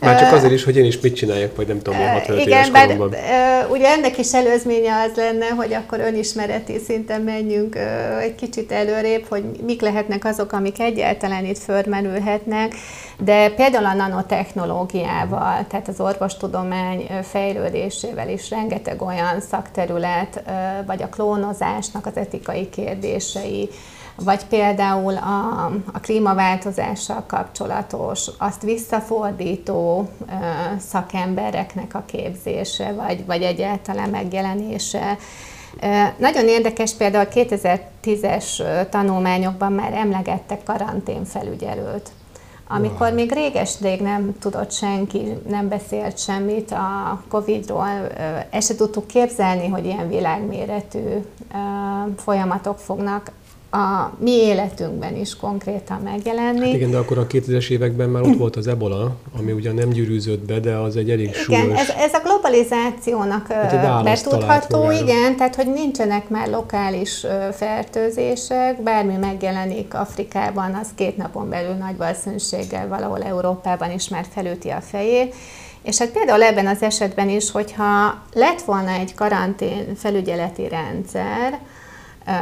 Már 0.00 0.18
csak 0.18 0.32
azért 0.32 0.52
is, 0.52 0.64
hogy 0.64 0.76
én 0.76 0.84
is 0.84 1.00
mit 1.00 1.14
csináljak, 1.14 1.56
vagy 1.56 1.66
nem 1.66 1.78
tudom, 1.78 1.98
milyen 1.98 2.12
65 2.12 2.46
Igen, 2.46 2.64
éves 2.64 2.82
koromban. 2.82 3.10
Bár, 3.10 3.66
ugye 3.70 3.88
ennek 3.88 4.18
is 4.18 4.32
előzménye 4.32 4.94
az 4.94 5.16
lenne, 5.16 5.46
hogy 5.46 5.72
akkor 5.72 6.00
önismereti 6.00 6.78
szinten 6.86 7.20
menjünk 7.20 7.76
egy 8.20 8.34
kicsit 8.34 8.72
előrébb, 8.72 9.24
hogy 9.28 9.44
mik 9.66 9.80
lehetnek 9.80 10.24
azok, 10.24 10.52
amik 10.52 10.80
egyáltalán 10.80 11.44
itt 11.44 11.58
fölmerülhetnek, 11.58 12.74
de 13.18 13.50
például 13.50 13.84
a 13.84 13.94
nanotechnológiával, 13.94 15.66
tehát 15.68 15.88
az 15.88 16.00
orvostudomány 16.00 17.06
fejlődésével 17.22 18.28
is 18.28 18.50
rengeteg 18.50 19.02
olyan 19.02 19.40
szakterület, 19.50 20.42
vagy 20.86 21.02
a 21.02 21.08
klónozásnak 21.08 22.06
az 22.06 22.16
etikai 22.16 22.68
kérdései, 22.68 23.68
vagy 24.24 24.44
például 24.44 25.16
a, 25.16 25.64
a 25.92 26.00
klímaváltozással 26.00 27.24
kapcsolatos, 27.26 28.26
azt 28.38 28.62
visszafordító 28.62 30.08
ö, 30.20 30.32
szakembereknek 30.78 31.94
a 31.94 32.02
képzése, 32.06 32.92
vagy, 32.92 33.26
vagy 33.26 33.42
egyáltalán 33.42 34.10
megjelenése. 34.10 35.18
Nagyon 36.16 36.48
érdekes 36.48 36.94
például 36.94 37.26
2010-es 37.34 38.62
tanulmányokban 38.88 39.72
már 39.72 39.92
emlegettek 39.92 40.62
karanténfelügyelőt. 40.64 42.10
Amikor 42.68 43.12
még 43.12 43.32
réges-rég 43.32 44.00
nem 44.00 44.38
tudott 44.40 44.72
senki, 44.72 45.38
nem 45.48 45.68
beszélt 45.68 46.18
semmit 46.18 46.70
a 46.70 47.22
Covid-ról, 47.28 47.88
ezt 48.50 48.68
se 48.68 48.74
tudtuk 48.74 49.06
képzelni, 49.06 49.68
hogy 49.68 49.84
ilyen 49.84 50.08
világméretű 50.08 51.24
folyamatok 52.16 52.78
fognak 52.78 53.32
a 53.70 54.12
mi 54.18 54.30
életünkben 54.30 55.16
is 55.16 55.36
konkrétan 55.36 56.00
megjelenni. 56.00 56.66
Hát 56.66 56.74
igen, 56.74 56.90
de 56.90 56.96
akkor 56.96 57.18
a 57.18 57.26
2000-es 57.26 57.70
években 57.70 58.08
már 58.08 58.22
ott 58.22 58.36
volt 58.36 58.56
az 58.56 58.66
ebola, 58.66 59.14
ami 59.38 59.52
ugyan 59.52 59.74
nem 59.74 59.88
gyűrűzött 59.88 60.46
be, 60.46 60.60
de 60.60 60.74
az 60.74 60.96
egy 60.96 61.10
elég 61.10 61.28
igen, 61.28 61.40
súlyos... 61.40 61.62
Igen, 61.62 61.76
ez, 61.76 61.88
ez 61.88 62.12
a 62.12 62.20
globalizációnak 62.24 63.46
hát 63.46 64.04
betudható, 64.04 64.90
igen, 64.90 65.36
tehát 65.36 65.54
hogy 65.54 65.72
nincsenek 65.72 66.28
már 66.28 66.48
lokális 66.48 67.26
fertőzések, 67.52 68.82
bármi 68.82 69.16
megjelenik 69.16 69.94
Afrikában, 69.94 70.74
az 70.74 70.88
két 70.94 71.16
napon 71.16 71.48
belül 71.48 71.74
nagy 71.74 71.96
valószínűséggel 71.96 72.88
valahol 72.88 73.22
Európában 73.22 73.90
is 73.90 74.08
már 74.08 74.24
felüti 74.32 74.68
a 74.68 74.80
fejét. 74.80 75.34
És 75.82 75.98
hát 75.98 76.10
például 76.10 76.42
ebben 76.42 76.66
az 76.66 76.82
esetben 76.82 77.28
is, 77.28 77.50
hogyha 77.50 78.22
lett 78.32 78.62
volna 78.62 78.90
egy 78.90 79.14
karantén 79.14 79.94
felügyeleti 79.96 80.68
rendszer, 80.68 81.58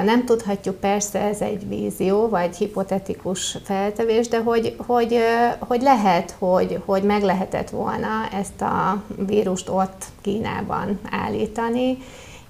nem 0.05 0.25
tudhatjuk, 0.25 0.77
persze 0.77 1.21
ez 1.21 1.41
egy 1.41 1.69
vízió, 1.69 2.29
vagy 2.29 2.57
hipotetikus 2.57 3.57
feltevés, 3.65 4.29
de 4.29 4.41
hogy, 4.41 4.77
hogy, 4.87 5.19
hogy 5.59 5.83
lehet, 5.83 6.35
hogy, 6.39 6.83
hogy 6.85 7.03
meg 7.03 7.23
lehetett 7.23 7.71
volna 7.71 8.09
ezt 8.33 8.61
a 8.61 9.03
vírust 9.27 9.69
ott 9.69 10.05
Kínában 10.21 11.01
állítani, 11.11 11.99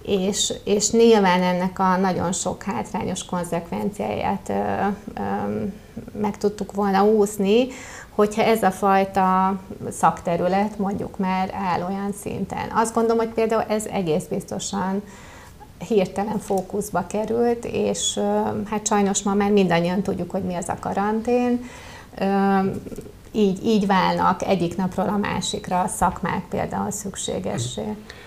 és, 0.03 0.53
és 0.65 0.91
nyilván 0.91 1.43
ennek 1.43 1.79
a 1.79 1.97
nagyon 1.97 2.33
sok 2.33 2.63
hátrányos 2.63 3.25
konzekvenciáját 3.25 4.49
ö, 4.49 4.53
ö, 4.53 5.65
meg 6.21 6.37
tudtuk 6.37 6.73
volna 6.73 7.05
úszni, 7.05 7.67
hogyha 8.15 8.43
ez 8.43 8.63
a 8.63 8.71
fajta 8.71 9.59
szakterület 9.91 10.79
mondjuk 10.79 11.19
már 11.19 11.55
áll 11.55 11.83
olyan 11.89 12.13
szinten. 12.21 12.71
Azt 12.75 12.95
gondolom, 12.95 13.19
hogy 13.19 13.35
például 13.35 13.63
ez 13.69 13.87
egész 13.87 14.25
biztosan 14.25 15.03
hirtelen 15.79 16.39
fókuszba 16.39 17.07
került, 17.07 17.65
és 17.65 18.21
hát 18.65 18.87
sajnos 18.87 19.23
ma 19.23 19.35
már 19.35 19.51
mindannyian 19.51 20.03
tudjuk, 20.03 20.31
hogy 20.31 20.43
mi 20.43 20.55
az 20.55 20.69
a 20.69 20.77
karantén. 20.81 21.69
Így, 23.33 23.65
így 23.65 23.87
válnak 23.87 24.43
egyik 24.43 24.77
napról 24.77 25.09
a 25.09 25.17
másikra 25.17 25.81
a 25.81 25.89
szakmák 25.89 26.43
például 26.49 26.91
szükségessé. 26.91 27.83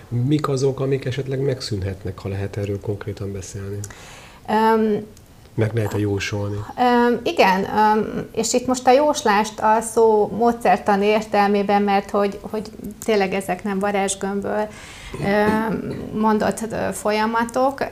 Mik 0.08 0.48
azok, 0.48 0.80
amik 0.80 1.06
esetleg 1.06 1.40
megszűnhetnek, 1.40 2.20
ha 2.20 2.30
lehet 2.30 2.58
erről 2.58 2.80
konkrétan 2.80 3.32
beszélni? 3.32 3.80
Um, 5.62 5.68
meg 5.68 5.76
lehet-e 5.76 6.00
jósolni? 6.00 6.56
Um, 6.56 7.20
igen, 7.24 7.60
um, 7.64 8.28
és 8.32 8.54
itt 8.54 8.68
most 8.68 8.88
a 8.88 8.92
jóslást 8.92 9.60
a 9.60 9.82
szó 9.82 10.32
módszertan 10.38 11.02
értelmében, 11.02 11.82
mert 11.82 12.10
hogy, 12.10 12.40
hogy 12.42 12.70
tényleg 13.06 13.34
ezek 13.34 13.64
nem 13.64 13.80
varázsgömből 13.80 14.68
mondott 16.14 16.60
folyamatok. 16.92 17.86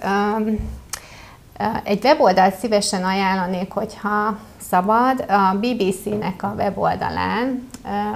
Egy 1.84 2.04
weboldalt 2.04 2.56
szívesen 2.56 3.04
ajánlanék, 3.04 3.72
hogyha 3.72 4.38
szabad. 4.70 5.26
A 5.28 5.58
BBC-nek 5.58 6.44
a 6.44 6.54
weboldalán 6.58 7.70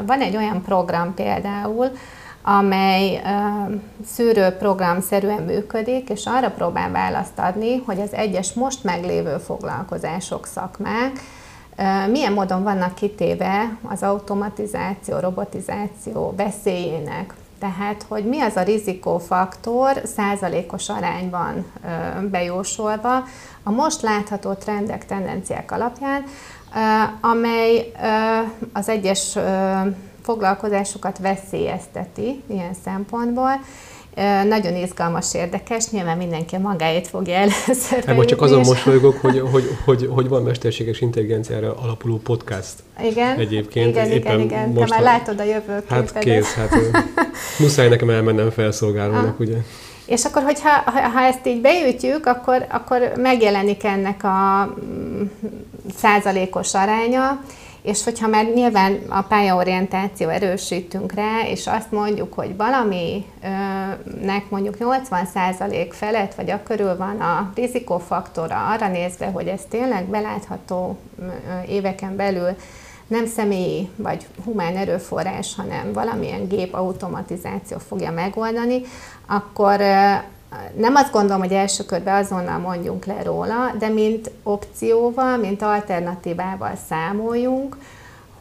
van 0.06 0.20
egy 0.20 0.36
olyan 0.36 0.62
program 0.62 1.13
például, 1.13 1.92
amely 2.43 3.21
szűrőprogramszerűen 4.06 5.43
működik, 5.43 6.10
és 6.10 6.25
arra 6.25 6.49
próbál 6.49 6.91
választ 6.91 7.39
adni, 7.39 7.84
hogy 7.86 7.99
az 7.99 8.13
egyes 8.13 8.53
most 8.53 8.84
meglévő 8.84 9.38
foglalkozások, 9.38 10.45
szakmák 10.45 11.12
milyen 12.10 12.34
módon 12.34 12.63
vannak 12.63 12.95
kitéve 12.95 13.77
az 13.89 14.03
automatizáció, 14.03 15.19
robotizáció 15.19 16.34
veszélyének. 16.38 17.34
Tehát, 17.60 18.06
hogy 18.08 18.25
mi 18.25 18.41
az 18.41 18.56
a 18.56 18.62
rizikófaktor 18.62 20.01
százalékos 20.15 20.89
arányban 20.89 21.71
bejósolva 22.32 23.23
a 23.63 23.71
most 23.71 24.01
látható 24.01 24.53
trendek, 24.53 25.06
tendenciák 25.06 25.71
alapján, 25.71 26.23
amely 27.21 27.91
az 28.73 28.89
egyes 28.89 29.38
foglalkozásokat 30.24 31.18
veszélyezteti 31.18 32.42
ilyen 32.48 32.74
szempontból, 32.84 33.60
nagyon 34.48 34.76
izgalmas, 34.76 35.34
érdekes, 35.34 35.90
nyilván 35.90 36.18
mindenki 36.18 36.58
magáét 36.58 37.08
fogja 37.08 37.36
először 37.36 38.04
Hát 38.06 38.16
most 38.16 38.28
csak 38.28 38.42
azon 38.42 38.60
mosolygok, 38.60 39.18
hogy, 39.22 39.40
hogy, 39.52 39.78
hogy, 39.86 40.10
hogy 40.12 40.28
van 40.28 40.44
mesterséges 40.44 41.02
intelligenciára 41.02 41.76
alapuló 41.82 42.18
podcast. 42.18 42.74
Igen, 43.04 43.40
egyébként. 43.40 43.90
igen, 43.90 44.06
Éppen 44.06 44.20
igen, 44.20 44.40
igen. 44.40 44.70
Most 44.70 44.90
Te 44.90 44.96
már 44.96 45.04
látod 45.04 45.40
a 45.40 45.44
jövőképet. 45.44 45.90
Hát 45.90 46.20
kész, 46.20 46.54
hát 46.54 46.76
muszáj 47.60 47.90
nekem 47.90 48.10
elmennem 48.10 48.50
felszolgálónak, 48.50 49.34
ah. 49.34 49.40
ugye. 49.40 49.58
És 50.06 50.26
akkor, 50.26 50.44
hogyha 50.44 50.70
ha 51.14 51.20
ezt 51.20 51.48
így 51.48 51.62
beütjük, 51.62 52.26
akkor, 52.26 52.66
akkor 52.70 53.12
megjelenik 53.16 53.84
ennek 53.84 54.24
a 54.24 54.66
mm, 54.86 55.22
százalékos 55.96 56.74
aránya, 56.74 57.44
és 57.84 58.04
hogyha 58.04 58.28
már 58.28 58.46
nyilván 58.46 59.00
a 59.08 59.22
pályaorientáció 59.22 60.30
erősítünk 60.30 61.12
rá, 61.12 61.48
és 61.48 61.67
azt 61.67 61.91
mondjuk, 61.91 62.34
hogy 62.34 62.56
valaminek 62.56 64.50
mondjuk 64.50 64.76
80% 64.80 65.88
felett, 65.89 66.36
vagy 66.36 66.52
a 66.52 66.63
körül 66.63 66.98
van 66.98 67.19
a 67.19 67.52
rizikófaktora 67.56 68.67
arra 68.67 68.88
nézve, 68.88 69.26
hogy 69.26 69.48
ez 69.48 69.62
tényleg 69.69 70.06
belátható 70.06 70.98
éveken 71.67 72.15
belül 72.15 72.56
nem 73.08 73.26
személyi 73.26 73.89
vagy 73.96 74.28
humán 74.43 74.78
erőforrás, 74.78 75.56
hanem 75.56 75.93
valamilyen 75.93 76.48
gép 76.48 76.74
automatizáció 76.74 77.78
fogja 77.88 78.12
megoldani, 78.12 78.82
akkor 79.28 79.82
nem 80.78 80.96
azt 80.96 81.12
gondolom, 81.12 81.42
hogy 81.42 81.52
első 81.52 81.84
körben 81.84 82.24
azonnal 82.24 82.60
mondjunk 82.60 83.06
le 83.06 83.24
róla, 83.24 83.72
de 83.80 83.88
mint 83.88 84.32
opcióval, 84.44 85.38
mint 85.38 85.62
alternatívával 85.62 86.76
számoljunk, 86.89 87.78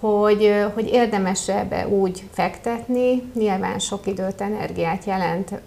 hogy, 0.01 0.65
hogy 0.75 0.89
érdemes 0.89 1.49
ebbe 1.49 1.89
úgy 1.89 2.23
fektetni, 2.33 3.31
nyilván 3.35 3.79
sok 3.79 4.07
időt, 4.07 4.41
energiát 4.41 5.05
jelent 5.05 5.51
uh, 5.51 5.59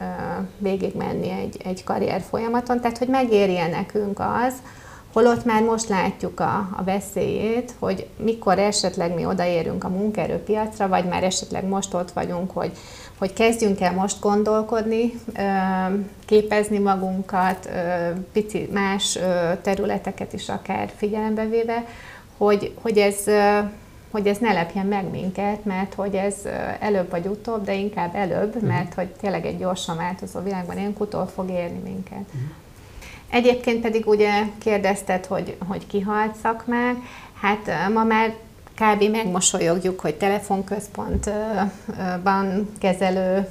végigmenni 0.58 1.30
egy, 1.30 1.62
egy 1.64 1.84
karrier 1.84 2.22
folyamaton, 2.22 2.82
tehát 2.82 2.98
hogy 2.98 3.08
megérje 3.08 3.68
nekünk 3.68 4.20
az, 4.20 4.54
holott 5.16 5.46
már 5.46 5.64
most 5.64 5.90
látjuk 5.90 6.40
a, 6.40 6.70
a 6.78 6.84
veszélyét, 6.84 7.74
hogy 7.80 8.08
mikor 8.18 8.60
esetleg 8.60 9.14
mi 9.14 9.26
odaérünk 9.26 9.84
a 9.84 9.90
munkaerőpiacra, 9.90 10.88
vagy 10.88 11.06
már 11.06 11.24
esetleg 11.24 11.66
most 11.68 11.94
ott 11.94 12.12
vagyunk, 12.12 12.52
hogy 12.52 12.72
hogy 13.18 13.34
kezdjünk 13.34 13.82
el 13.82 13.94
most 13.94 14.20
gondolkodni, 14.20 15.14
képezni 16.26 16.78
magunkat, 16.78 17.70
pici 18.32 18.70
más 18.74 19.20
területeket 19.62 20.34
is 20.34 20.50
akár 20.50 20.92
figyelembe 20.96 21.46
véve, 21.46 21.86
hogy, 22.38 22.74
hogy 22.82 22.98
ez 22.98 23.24
hogy 24.12 24.28
ez 24.28 24.38
ne 24.38 24.54
lepjen 24.54 24.86
meg 24.86 25.10
minket, 25.10 25.66
mert 25.66 25.94
hogy 25.94 26.16
ez 26.16 26.36
előbb 26.80 27.10
vagy 27.10 27.26
utóbb, 27.26 27.66
de 27.66 27.74
inkább 27.74 28.16
előbb, 28.16 28.56
uh-huh. 28.56 28.70
mert 28.70 28.94
hogy 28.94 29.08
tényleg 29.08 29.46
egy 29.46 29.58
gyorsan 29.58 29.98
változó 29.98 30.40
világban 30.40 30.78
ilyen 30.78 30.96
utol 30.98 31.28
fog 31.28 31.50
érni 31.50 31.80
minket. 31.84 32.26
Uh-huh. 32.26 32.50
Egyébként 33.30 33.82
pedig 33.82 34.08
ugye 34.08 34.32
kérdezted, 34.58 35.26
hogy, 35.26 35.56
hogy 35.68 35.88
kihalt 35.88 36.36
szakmák, 36.42 36.96
hát 37.42 37.92
ma 37.94 38.04
már 38.04 38.34
kb. 38.76 39.04
megmosolyogjuk, 39.12 40.00
hogy 40.00 40.16
telefonközpontban 40.16 42.70
kezelő 42.80 43.48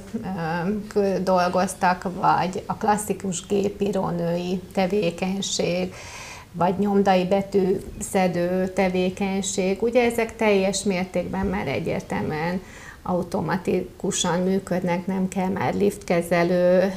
dolgoztak, 1.23 2.07
vagy 2.21 2.63
a 2.65 2.75
klasszikus 2.75 3.45
gépírónői 3.45 4.61
tevékenység, 4.73 5.93
vagy 6.51 6.77
nyomdai 6.77 7.25
betűszedő 7.25 8.67
tevékenység. 8.67 9.81
Ugye 9.81 10.03
ezek 10.03 10.35
teljes 10.35 10.83
mértékben 10.83 11.45
már 11.45 11.67
egyértelműen 11.67 12.61
automatikusan 13.03 14.39
működnek, 14.39 15.05
nem 15.05 15.27
kell 15.27 15.49
már 15.49 15.73
liftkezelő, 15.73 16.93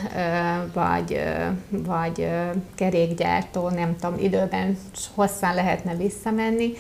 vagy, 0.73 1.21
vagy 1.69 2.29
kerékgyártó, 2.75 3.69
nem 3.69 3.97
tudom, 4.01 4.19
időben 4.19 4.79
hosszan 5.15 5.55
lehetne 5.55 5.95
visszamenni 5.95 6.73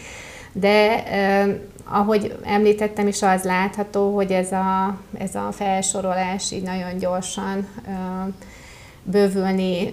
de 0.53 1.05
ahogy 1.85 2.37
említettem 2.43 3.07
is, 3.07 3.23
az 3.23 3.43
látható, 3.43 4.15
hogy 4.15 4.31
ez 4.31 4.53
a, 4.53 4.99
ez 5.19 5.35
a 5.35 5.49
felsorolás 5.53 6.53
így 6.53 6.63
nagyon 6.63 6.99
gyorsan 6.99 7.69
bővülni 9.03 9.91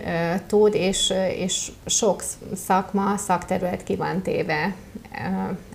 tud, 0.48 0.74
és, 0.74 1.14
és 1.38 1.72
sok 1.86 2.24
szakma, 2.54 3.18
szakterület 3.18 3.84
ki 3.84 3.96
van 3.96 4.22
téve 4.22 4.76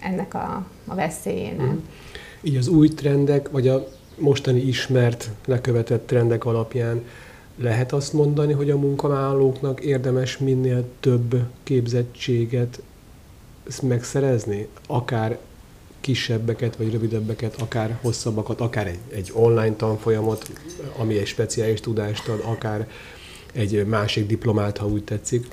ennek 0.00 0.34
a, 0.34 0.66
a 0.86 0.94
veszélyének. 0.94 1.66
Mm. 1.66 1.78
Így 2.42 2.56
az 2.56 2.68
új 2.68 2.88
trendek, 2.88 3.50
vagy 3.50 3.68
a 3.68 3.86
mostani 4.18 4.60
ismert, 4.60 5.30
lekövetett 5.46 6.06
trendek 6.06 6.44
alapján 6.44 7.04
lehet 7.56 7.92
azt 7.92 8.12
mondani, 8.12 8.52
hogy 8.52 8.70
a 8.70 8.76
munkavállalóknak 8.76 9.80
érdemes 9.80 10.38
minél 10.38 10.84
több 11.00 11.36
képzettséget 11.62 12.82
megszerezni, 13.82 14.68
akár 14.86 15.38
kisebbeket, 16.00 16.76
vagy 16.76 16.92
rövidebbeket, 16.92 17.60
akár 17.60 17.98
hosszabbakat, 18.02 18.60
akár 18.60 18.86
egy, 18.86 18.98
egy 19.08 19.30
online 19.34 19.74
tanfolyamot, 19.74 20.50
ami 20.96 21.18
egy 21.18 21.26
speciális 21.26 21.80
tudást 21.80 22.28
ad, 22.28 22.40
akár 22.44 22.88
egy 23.52 23.86
másik 23.86 24.26
diplomát, 24.26 24.78
ha 24.78 24.86
úgy 24.86 25.04
tetszik? 25.04 25.46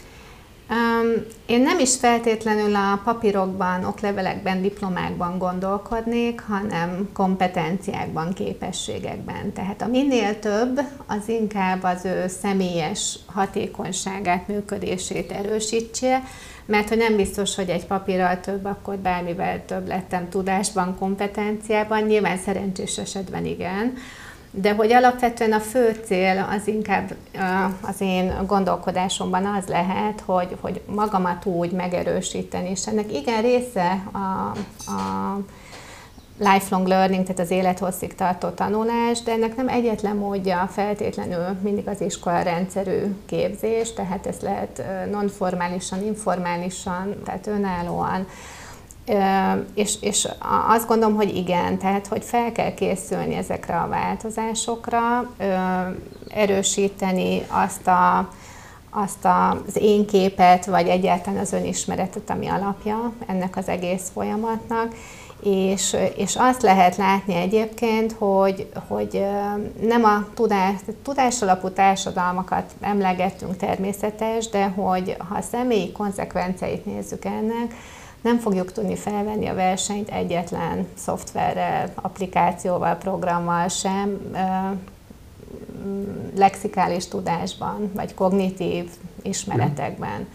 Um, 0.70 1.26
én 1.46 1.62
nem 1.62 1.80
is 1.80 1.96
feltétlenül 1.96 2.76
a 2.76 3.02
papírokban, 3.04 3.84
oklevelekben, 3.84 4.62
diplomákban 4.62 5.38
gondolkodnék, 5.38 6.42
hanem 6.42 7.10
kompetenciákban, 7.14 8.34
képességekben. 8.34 9.54
Tehát 9.54 9.82
a 9.82 9.88
minél 9.88 10.40
több, 10.40 10.80
az 11.06 11.28
inkább 11.30 11.84
az 11.84 12.06
ő 12.06 12.28
személyes 12.28 13.20
hatékonyságát, 13.26 14.48
működését 14.48 15.32
erősítse, 15.32 16.24
mert 16.66 16.90
hogy 16.90 16.98
nem 16.98 17.16
biztos, 17.16 17.56
hogy 17.56 17.70
egy 17.70 17.86
papírral 17.86 18.40
több, 18.40 18.66
akkor 18.66 18.96
bármivel 18.96 19.66
több 19.66 19.88
lettem 19.88 20.30
tudásban, 20.30 20.96
kompetenciában, 20.98 22.02
nyilván 22.02 22.38
szerencsés 22.38 22.98
esetben 22.98 23.46
igen, 23.46 23.94
de 24.62 24.74
hogy 24.74 24.92
alapvetően 24.92 25.52
a 25.52 25.60
fő 25.60 26.00
cél 26.06 26.48
az 26.58 26.68
inkább 26.68 27.16
az 27.82 27.96
én 28.02 28.34
gondolkodásomban 28.48 29.46
az 29.46 29.68
lehet, 29.68 30.22
hogy, 30.26 30.58
hogy 30.62 30.82
magamat 30.86 31.46
úgy 31.46 31.72
megerősíteni, 31.72 32.70
és 32.70 32.88
ennek 32.88 33.14
igen 33.14 33.42
része 33.42 34.04
a, 34.12 34.18
a 34.92 35.40
lifelong 36.40 36.88
learning, 36.88 37.24
tehát 37.24 37.40
az 37.40 37.52
élethosszig 37.52 38.16
tartó 38.16 38.50
tanulás, 38.50 39.22
de 39.22 39.32
ennek 39.32 39.56
nem 39.56 39.68
egyetlen 39.68 40.16
módja 40.16 40.70
feltétlenül 40.72 41.58
mindig 41.62 41.88
az 41.88 42.02
iskola 42.02 42.42
rendszerű 42.42 43.16
képzés, 43.26 43.94
tehát 43.94 44.26
ez 44.26 44.38
lehet 44.42 44.84
nonformálisan, 45.12 46.04
informálisan, 46.06 47.16
tehát 47.26 47.48
önállóan, 47.48 48.28
és, 49.74 49.96
és 50.02 50.28
azt 50.68 50.88
gondolom, 50.88 51.16
hogy 51.16 51.36
igen, 51.36 51.78
tehát 51.78 52.08
hogy 52.08 52.24
fel 52.24 52.52
kell 52.52 52.74
készülni 52.74 53.36
ezekre 53.36 53.78
a 53.78 53.88
változásokra, 53.88 55.32
erősíteni 56.30 57.42
azt 57.48 57.88
a 57.88 58.30
azt 58.90 59.28
az 59.68 59.76
én 59.76 60.06
képet, 60.06 60.66
vagy 60.66 60.88
egyáltalán 60.88 61.40
az 61.40 61.54
önismeretet, 61.54 62.30
ami 62.30 62.48
alapja 62.48 63.14
ennek 63.28 63.58
az 63.58 63.68
egész 63.68 64.10
folyamatnak, 64.14 64.96
és, 65.44 65.96
és 66.16 66.36
azt 66.36 66.62
lehet 66.62 66.96
látni 66.96 67.36
egyébként, 67.36 68.16
hogy, 68.18 68.70
hogy 68.88 69.26
nem 69.82 70.04
a 70.04 70.26
tudás, 70.34 70.76
tudás 71.04 71.42
alapú 71.42 71.70
társadalmakat 71.70 72.72
emlegettünk 72.82 73.58
természetes, 73.58 74.50
de 74.50 74.68
hogy 74.68 75.16
ha 75.30 75.36
a 75.36 75.42
személyi 75.42 75.92
konzekvenciáit 75.92 76.86
nézzük 76.86 77.26
ennek, 77.26 77.74
nem 78.28 78.40
fogjuk 78.40 78.72
tudni 78.72 78.96
felvenni 78.96 79.48
a 79.48 79.54
versenyt 79.54 80.10
egyetlen 80.10 80.88
szoftverrel, 80.94 81.92
applikációval, 81.96 82.96
programmal 82.96 83.68
sem, 83.68 84.20
lexikális 86.36 87.08
tudásban, 87.08 87.92
vagy 87.94 88.14
kognitív 88.14 88.90
ismeretekben. 89.22 90.28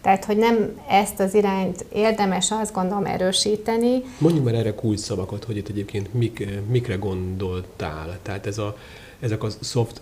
Tehát, 0.00 0.24
hogy 0.24 0.36
nem 0.36 0.80
ezt 0.88 1.20
az 1.20 1.34
irányt 1.34 1.84
érdemes 1.92 2.50
azt 2.50 2.72
gondolom 2.72 3.04
erősíteni. 3.04 4.02
Mondjuk 4.18 4.44
már 4.44 4.54
erre 4.54 4.74
kulcs 4.74 5.00
szavakat, 5.00 5.44
hogy 5.44 5.56
itt 5.56 5.68
egyébként 5.68 6.14
mik, 6.14 6.48
mikre 6.68 6.94
gondoltál. 6.94 8.18
Tehát 8.22 8.46
ez 8.46 8.58
a, 8.58 8.76
ezek 9.20 9.42
a 9.42 9.48
soft 9.60 10.00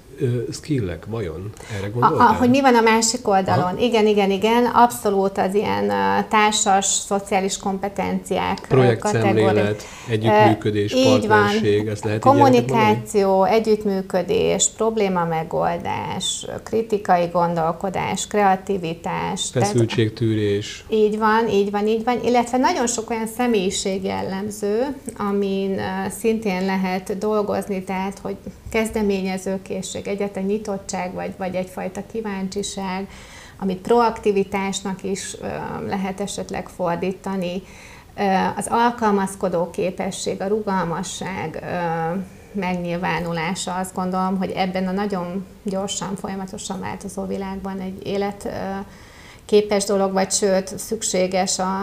skillek, 0.53 1.05
vajon? 1.07 1.51
Erre 1.79 1.89
gondoltál? 1.89 2.27
A, 2.27 2.31
a, 2.31 2.35
hogy 2.35 2.51
mi 2.51 2.61
van 2.61 2.75
a 2.75 2.81
másik 2.81 3.29
oldalon? 3.29 3.63
Aha. 3.63 3.79
Igen, 3.79 4.07
igen, 4.07 4.31
igen. 4.31 4.65
Abszolút 4.65 5.39
az 5.39 5.55
ilyen 5.55 5.93
társas, 6.29 6.87
szociális 6.87 7.57
kompetenciák 7.57 8.61
Projektszemlélet, 8.69 9.83
együttműködés, 10.09 10.93
uh, 10.93 11.03
partnerség, 11.03 11.85
van. 11.85 11.93
ez 11.93 12.03
lehet 12.03 12.21
Kommunikáció, 12.21 13.45
együttműködés, 13.45 14.69
probléma 14.77 15.25
megoldás, 15.25 16.47
kritikai 16.63 17.27
gondolkodás, 17.33 18.27
kreativitás. 18.27 19.49
Feszültségtűrés. 19.53 20.85
Tehát, 20.89 21.05
így 21.05 21.19
van, 21.19 21.49
így 21.49 21.71
van, 21.71 21.87
így 21.87 22.05
van. 22.05 22.19
Illetve 22.25 22.59
nagyon 22.59 22.87
sok 22.87 23.11
olyan 23.11 23.27
személyiség 23.37 24.05
jellemző, 24.05 24.97
amin 25.17 25.81
szintén 26.19 26.65
lehet 26.65 27.19
dolgozni, 27.19 27.85
tehát, 27.85 28.19
hogy 28.23 28.37
kezdeményezőkészség, 28.71 30.07
egyetlen 30.07 30.45
nyitottság, 30.45 31.13
vagy, 31.15 31.35
vagy 31.37 31.55
egyfajta 31.55 32.03
kíváncsiság, 32.13 33.09
amit 33.59 33.79
proaktivitásnak 33.79 35.03
is 35.03 35.37
lehet 35.87 36.21
esetleg 36.21 36.69
fordítani, 36.69 37.63
az 38.57 38.67
alkalmazkodó 38.69 39.71
képesség, 39.71 40.41
a 40.41 40.47
rugalmasság 40.47 41.65
megnyilvánulása, 42.53 43.75
azt 43.75 43.95
gondolom, 43.95 44.39
hogy 44.39 44.51
ebben 44.51 44.89
a 44.89 44.91
nagyon 44.91 45.47
gyorsan, 45.63 46.17
folyamatosan 46.17 46.81
változó 46.81 47.27
világban 47.27 47.81
egy 47.81 48.07
élet 48.07 48.49
képes 49.45 49.85
dolog, 49.85 50.13
vagy 50.13 50.31
sőt 50.31 50.79
szükséges 50.79 51.59
a, 51.59 51.83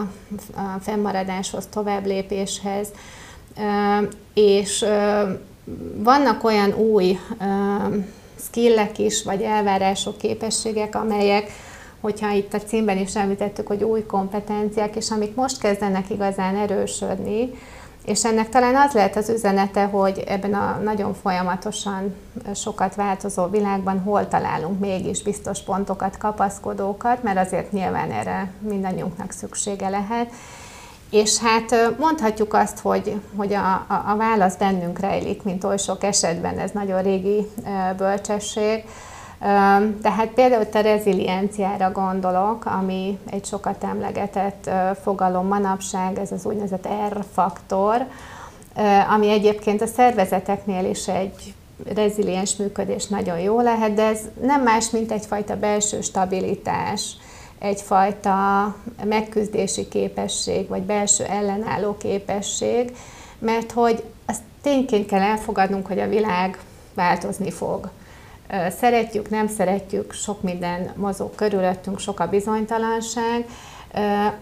a 0.55 0.79
fennmaradáshoz, 0.81 1.65
tovább 1.65 2.05
lépéshez. 2.05 2.87
És 4.33 4.85
vannak 5.95 6.43
olyan 6.43 6.73
új 6.73 7.19
skillek 8.39 8.99
is, 8.99 9.23
vagy 9.23 9.41
elvárások, 9.41 10.17
képességek, 10.17 10.95
amelyek, 10.95 11.51
hogyha 12.01 12.31
itt 12.31 12.53
a 12.53 12.61
címben 12.61 12.97
is 12.97 13.15
említettük, 13.15 13.67
hogy 13.67 13.83
új 13.83 14.05
kompetenciák, 14.05 14.95
és 14.95 15.11
amik 15.11 15.35
most 15.35 15.59
kezdenek 15.59 16.09
igazán 16.09 16.55
erősödni, 16.55 17.49
és 18.07 18.25
ennek 18.25 18.49
talán 18.49 18.75
az 18.75 18.93
lehet 18.93 19.15
az 19.15 19.29
üzenete, 19.29 19.85
hogy 19.85 20.23
ebben 20.27 20.53
a 20.53 20.79
nagyon 20.83 21.13
folyamatosan 21.13 22.15
sokat 22.55 22.95
változó 22.95 23.47
világban 23.47 23.99
hol 23.99 24.27
találunk 24.27 24.79
mégis 24.79 25.21
biztos 25.21 25.61
pontokat, 25.61 26.17
kapaszkodókat, 26.17 27.23
mert 27.23 27.37
azért 27.37 27.71
nyilván 27.71 28.11
erre 28.11 28.51
mindannyiunknak 28.59 29.31
szüksége 29.31 29.89
lehet. 29.89 30.31
És 31.09 31.37
hát 31.37 31.95
mondhatjuk 31.99 32.53
azt, 32.53 32.79
hogy, 32.79 33.21
hogy 33.35 33.53
a, 33.53 33.73
a, 33.73 34.03
a 34.07 34.15
válasz 34.15 34.55
bennünk 34.55 34.99
rejlik, 34.99 35.43
mint 35.43 35.63
oly 35.63 35.77
sok 35.77 36.03
esetben, 36.03 36.59
ez 36.59 36.71
nagyon 36.71 37.01
régi 37.01 37.47
bölcsesség. 37.97 38.83
Tehát 40.01 40.27
például 40.35 40.65
a 40.73 40.79
rezilienciára 40.79 41.91
gondolok, 41.91 42.65
ami 42.65 43.19
egy 43.29 43.45
sokat 43.45 43.83
emlegetett 43.83 44.69
fogalom 45.03 45.47
manapság, 45.47 46.19
ez 46.19 46.31
az 46.31 46.45
úgynevezett 46.45 46.87
R-faktor, 47.09 48.05
ami 49.09 49.29
egyébként 49.29 49.81
a 49.81 49.87
szervezeteknél 49.87 50.85
is 50.85 51.07
egy 51.07 51.53
reziliens 51.95 52.55
működés 52.55 53.07
nagyon 53.07 53.39
jó 53.39 53.61
lehet, 53.61 53.93
de 53.93 54.03
ez 54.03 54.19
nem 54.41 54.61
más, 54.61 54.89
mint 54.89 55.11
egyfajta 55.11 55.55
belső 55.55 56.01
stabilitás 56.01 57.15
egyfajta 57.59 58.75
megküzdési 59.03 59.87
képesség, 59.87 60.67
vagy 60.67 60.81
belső 60.81 61.23
ellenálló 61.23 61.97
képesség, 61.97 62.95
mert 63.39 63.71
hogy 63.71 64.03
azt 64.25 64.41
tényként 64.61 65.07
kell 65.07 65.21
elfogadnunk, 65.21 65.87
hogy 65.87 65.99
a 65.99 66.07
világ 66.07 66.59
változni 66.93 67.51
fog. 67.51 67.89
Szeretjük, 68.79 69.29
nem 69.29 69.47
szeretjük, 69.47 70.13
sok 70.13 70.41
minden 70.41 70.93
mozog 70.95 71.35
körülöttünk, 71.35 71.99
sok 71.99 72.19
a 72.19 72.27
bizonytalanság. 72.27 73.45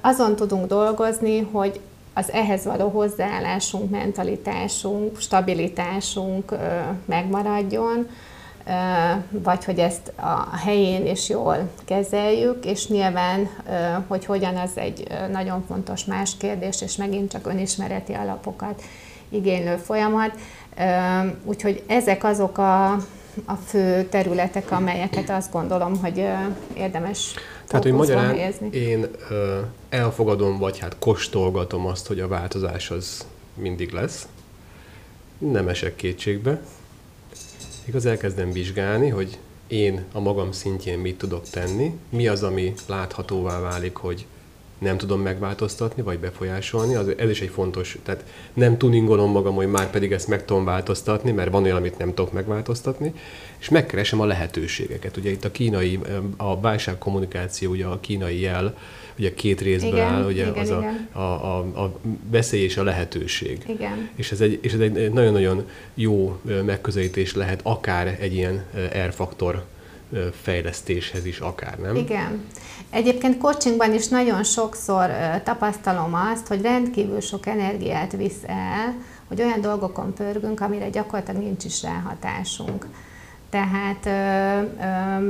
Azon 0.01 0.35
tudunk 0.35 0.67
dolgozni, 0.67 1.39
hogy 1.51 1.79
az 2.13 2.31
ehhez 2.31 2.65
való 2.65 2.89
hozzáállásunk, 2.89 3.89
mentalitásunk, 3.89 5.19
stabilitásunk 5.19 6.55
megmaradjon, 7.05 8.07
vagy 9.29 9.65
hogy 9.65 9.79
ezt 9.79 10.11
a 10.15 10.57
helyén 10.57 11.05
és 11.05 11.29
jól 11.29 11.69
kezeljük, 11.85 12.65
és 12.65 12.87
nyilván, 12.87 13.49
hogy 14.07 14.25
hogyan, 14.25 14.55
az 14.55 14.71
egy 14.75 15.07
nagyon 15.31 15.63
fontos 15.67 16.05
más 16.05 16.37
kérdés, 16.37 16.81
és 16.81 16.95
megint 16.95 17.31
csak 17.31 17.47
önismereti 17.47 18.13
alapokat 18.13 18.81
igénylő 19.29 19.75
folyamat. 19.75 20.31
Úgyhogy 21.43 21.83
ezek 21.87 22.23
azok 22.23 22.57
a, 22.57 22.91
a 23.45 23.53
fő 23.65 24.03
területek, 24.03 24.71
amelyeket 24.71 25.29
azt 25.29 25.51
gondolom, 25.51 25.99
hogy 26.01 26.25
érdemes 26.73 27.33
tehát, 27.67 27.83
hogy 27.83 27.93
magyarán 27.93 28.27
helyezni. 28.27 28.69
én 28.71 29.07
elfogadom, 29.89 30.57
vagy 30.57 30.79
hát 30.79 30.95
kóstolgatom 30.99 31.85
azt, 31.85 32.07
hogy 32.07 32.19
a 32.19 32.27
változás 32.27 32.91
az 32.91 33.25
mindig 33.53 33.91
lesz. 33.91 34.27
Nem 35.37 35.67
esek 35.67 35.95
kétségbe, 35.95 36.61
igaz 37.85 38.05
elkezdem 38.05 38.51
vizsgálni, 38.51 39.09
hogy 39.09 39.37
én 39.67 40.03
a 40.11 40.19
magam 40.19 40.51
szintjén 40.51 40.99
mit 40.99 41.17
tudok 41.17 41.49
tenni, 41.49 41.97
mi 42.09 42.27
az, 42.27 42.43
ami 42.43 42.73
láthatóvá 42.87 43.59
válik, 43.59 43.95
hogy 43.95 44.25
nem 44.77 44.97
tudom 44.97 45.21
megváltoztatni, 45.21 46.01
vagy 46.01 46.19
befolyásolni, 46.19 46.95
az, 46.95 47.07
ez 47.17 47.29
is 47.29 47.41
egy 47.41 47.49
fontos, 47.49 47.97
tehát 48.03 48.23
nem 48.53 48.77
tuningolom 48.77 49.31
magam, 49.31 49.55
hogy 49.55 49.67
már 49.67 49.89
pedig 49.89 50.11
ezt 50.11 50.27
meg 50.27 50.45
tudom 50.45 50.65
változtatni, 50.65 51.31
mert 51.31 51.51
van 51.51 51.63
olyan, 51.63 51.77
amit 51.77 51.97
nem 51.97 52.13
tudok 52.13 52.33
megváltoztatni, 52.33 53.13
és 53.57 53.69
megkeresem 53.69 54.19
a 54.19 54.25
lehetőségeket. 54.25 55.17
Ugye 55.17 55.29
itt 55.29 55.45
a 55.45 55.51
kínai, 55.51 55.99
a 56.37 56.59
válságkommunikáció, 56.59 57.71
ugye 57.71 57.85
a 57.85 57.99
kínai 57.99 58.39
jel, 58.39 58.77
ugye 59.17 59.33
két 59.33 59.61
részből 59.61 59.91
igen, 59.91 60.07
áll, 60.07 60.25
ugye 60.25 60.47
igen, 60.47 60.57
az 60.57 60.67
igen. 60.67 61.09
A, 61.11 61.19
a, 61.19 61.57
a 61.57 61.99
veszély 62.29 62.63
és 62.63 62.77
a 62.77 62.83
lehetőség. 62.83 63.63
Igen. 63.67 64.09
És 64.15 64.31
ez 64.31 64.41
egy, 64.41 64.59
és 64.61 64.73
ez 64.73 64.79
egy 64.79 65.11
nagyon-nagyon 65.11 65.65
jó 65.93 66.39
megközelítés 66.65 67.35
lehet 67.35 67.59
akár 67.63 68.17
egy 68.19 68.33
ilyen 68.33 68.63
R-faktor 69.07 69.63
fejlesztéshez 70.41 71.25
is 71.25 71.39
akár, 71.39 71.79
nem? 71.79 71.95
Igen. 71.95 72.45
Egyébként 72.89 73.37
coachingban 73.37 73.93
is 73.93 74.07
nagyon 74.07 74.43
sokszor 74.43 75.09
tapasztalom 75.43 76.13
azt, 76.13 76.47
hogy 76.47 76.61
rendkívül 76.61 77.21
sok 77.21 77.45
energiát 77.45 78.11
visz 78.11 78.43
el, 78.45 78.95
hogy 79.27 79.41
olyan 79.41 79.61
dolgokon 79.61 80.13
pörgünk, 80.13 80.61
amire 80.61 80.89
gyakorlatilag 80.89 81.41
nincs 81.41 81.63
is 81.63 81.83
ráhatásunk. 81.83 82.87
Tehát 83.49 84.05
ö, 84.05 84.83
ö, 84.83 85.29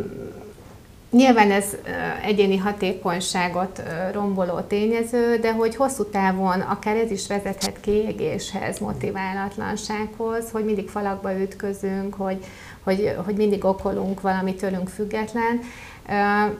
Nyilván 1.15 1.51
ez 1.51 1.75
egyéni 2.23 2.57
hatékonyságot 2.57 3.81
romboló 4.11 4.59
tényező, 4.59 5.37
de 5.37 5.53
hogy 5.53 5.75
hosszú 5.75 6.03
távon 6.03 6.61
akár 6.61 6.95
ez 6.95 7.11
is 7.11 7.27
vezethet 7.27 7.79
kiégéshez, 7.79 8.79
motiválatlansághoz, 8.79 10.51
hogy 10.51 10.65
mindig 10.65 10.89
falakba 10.89 11.39
ütközünk, 11.39 12.13
hogy, 12.13 12.45
hogy, 12.85 13.15
hogy 13.25 13.35
mindig 13.35 13.65
okolunk 13.65 14.21
valami 14.21 14.53
tőlünk 14.53 14.87
független. 14.89 15.59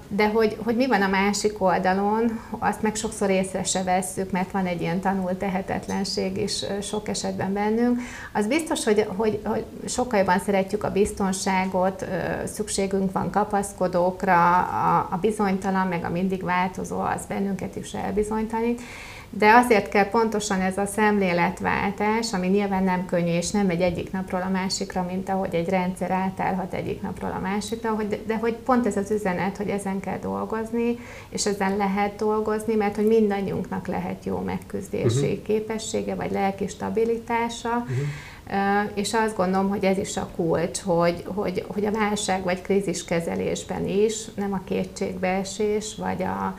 De 0.07 0.27
hogy, 0.27 0.57
hogy 0.63 0.75
mi 0.75 0.87
van 0.87 1.01
a 1.01 1.07
másik 1.07 1.61
oldalon, 1.61 2.39
azt 2.59 2.81
meg 2.81 2.95
sokszor 2.95 3.29
észre 3.29 3.63
se 3.63 3.83
vesszük, 3.83 4.31
mert 4.31 4.51
van 4.51 4.65
egy 4.65 4.81
ilyen 4.81 4.99
tanult 4.99 5.37
tehetetlenség 5.37 6.37
is 6.37 6.65
sok 6.81 7.07
esetben 7.07 7.53
bennünk. 7.53 7.99
Az 8.33 8.47
biztos, 8.47 8.83
hogy, 8.83 9.05
hogy, 9.15 9.39
hogy 9.43 9.65
sokkal 9.87 10.19
jobban 10.19 10.39
szeretjük 10.39 10.83
a 10.83 10.91
biztonságot, 10.91 12.05
szükségünk 12.45 13.11
van 13.11 13.29
kapaszkodókra, 13.31 14.57
a, 14.57 15.07
a 15.11 15.17
bizonytalan, 15.21 15.87
meg 15.87 16.03
a 16.03 16.09
mindig 16.09 16.43
változó, 16.43 16.99
az 16.99 17.25
bennünket 17.27 17.75
is 17.75 17.93
elbizonytalanít. 17.93 18.81
De 19.29 19.53
azért 19.53 19.89
kell 19.89 20.09
pontosan 20.09 20.61
ez 20.61 20.77
a 20.77 20.85
szemléletváltás, 20.85 22.33
ami 22.33 22.47
nyilván 22.47 22.83
nem 22.83 23.05
könnyű, 23.05 23.31
és 23.31 23.51
nem 23.51 23.65
megy 23.65 23.81
egyik 23.81 24.11
napról 24.11 24.41
a 24.41 24.49
másikra, 24.49 25.05
mint 25.09 25.29
ahogy 25.29 25.55
egy 25.55 25.69
rendszer 25.69 26.11
átállhat 26.11 26.73
egyik 26.73 27.01
napról 27.01 27.31
a 27.31 27.39
másikra, 27.39 27.89
hogy, 27.89 28.23
de 28.27 28.37
hogy 28.37 28.53
pont 28.53 28.85
ez 28.85 28.97
az 28.97 29.11
üzenet, 29.11 29.57
hogy 29.57 29.69
ezen 29.69 29.99
kell 29.99 30.19
dolgozni, 30.19 30.99
és 31.29 31.45
ezen 31.45 31.77
lehet 31.77 32.15
dolgozni, 32.15 32.75
mert 32.75 32.95
hogy 32.95 33.07
mindannyiunknak 33.07 33.87
lehet 33.87 34.25
jó 34.25 34.39
megküzdési 34.39 35.25
uh-huh. 35.25 35.41
képessége, 35.41 36.15
vagy 36.15 36.31
lelki 36.31 36.67
stabilitása, 36.67 37.77
uh-huh. 37.77 38.91
és 38.93 39.13
azt 39.13 39.35
gondolom, 39.35 39.69
hogy 39.69 39.83
ez 39.83 39.97
is 39.97 40.17
a 40.17 40.29
kulcs, 40.35 40.79
hogy, 40.79 41.23
hogy, 41.25 41.65
hogy 41.67 41.85
a 41.85 41.91
válság 41.91 42.43
vagy 42.43 42.61
kríziskezelésben 42.61 43.87
is 43.87 44.25
nem 44.35 44.53
a 44.53 44.61
kétségbeesés, 44.65 45.95
vagy 45.97 46.21
a, 46.21 46.57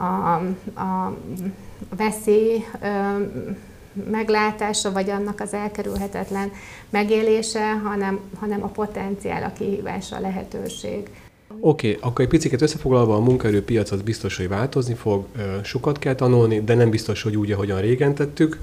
a, 0.00 0.34
a 0.80 1.16
veszély 1.96 2.64
meglátása, 4.10 4.92
vagy 4.92 5.10
annak 5.10 5.40
az 5.40 5.54
elkerülhetetlen 5.54 6.50
megélése, 6.90 7.72
hanem, 7.84 8.20
hanem 8.38 8.62
a 8.62 8.66
potenciál, 8.66 9.42
a 9.42 9.52
kihívás, 9.52 10.12
a 10.12 10.20
lehetőség. 10.20 11.10
Oké, 11.60 11.88
okay, 11.88 12.00
akkor 12.00 12.24
egy 12.24 12.30
picit 12.30 12.62
összefoglalva 12.62 13.14
a 13.14 13.20
munkaerőpiac 13.20 13.90
az 13.90 14.02
biztos, 14.02 14.36
hogy 14.36 14.48
változni 14.48 14.94
fog, 14.94 15.26
sokat 15.62 15.98
kell 15.98 16.14
tanulni, 16.14 16.60
de 16.60 16.74
nem 16.74 16.90
biztos, 16.90 17.22
hogy 17.22 17.36
úgy, 17.36 17.52
ahogyan 17.52 17.80
régen 17.80 18.14
tettük. 18.14 18.60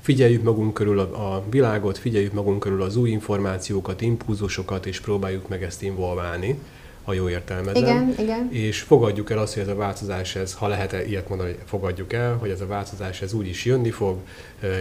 figyeljük 0.00 0.42
magunk 0.42 0.74
körül 0.74 0.98
a, 0.98 1.34
a 1.34 1.42
világot, 1.50 1.98
figyeljük 1.98 2.32
magunk 2.32 2.58
körül 2.58 2.82
az 2.82 2.96
új 2.96 3.10
információkat, 3.10 4.00
impulzusokat, 4.00 4.86
és 4.86 5.00
próbáljuk 5.00 5.48
meg 5.48 5.62
ezt 5.62 5.82
involválni 5.82 6.58
a 7.04 7.12
jó 7.12 7.28
értelmezem. 7.28 7.82
Igen, 7.82 8.14
igen. 8.18 8.48
És 8.52 8.80
fogadjuk 8.80 9.30
el 9.30 9.38
azt, 9.38 9.54
hogy 9.54 9.62
ez 9.62 9.68
a 9.68 9.74
változás, 9.74 10.36
ez, 10.36 10.54
ha 10.54 10.68
lehet 10.68 10.92
-e 10.92 11.04
ilyet 11.04 11.28
mondani, 11.28 11.56
fogadjuk 11.64 12.12
el, 12.12 12.36
hogy 12.36 12.50
ez 12.50 12.60
a 12.60 12.66
változás 12.66 13.22
ez 13.22 13.32
úgy 13.32 13.46
is 13.46 13.64
jönni 13.64 13.90
fog, 13.90 14.16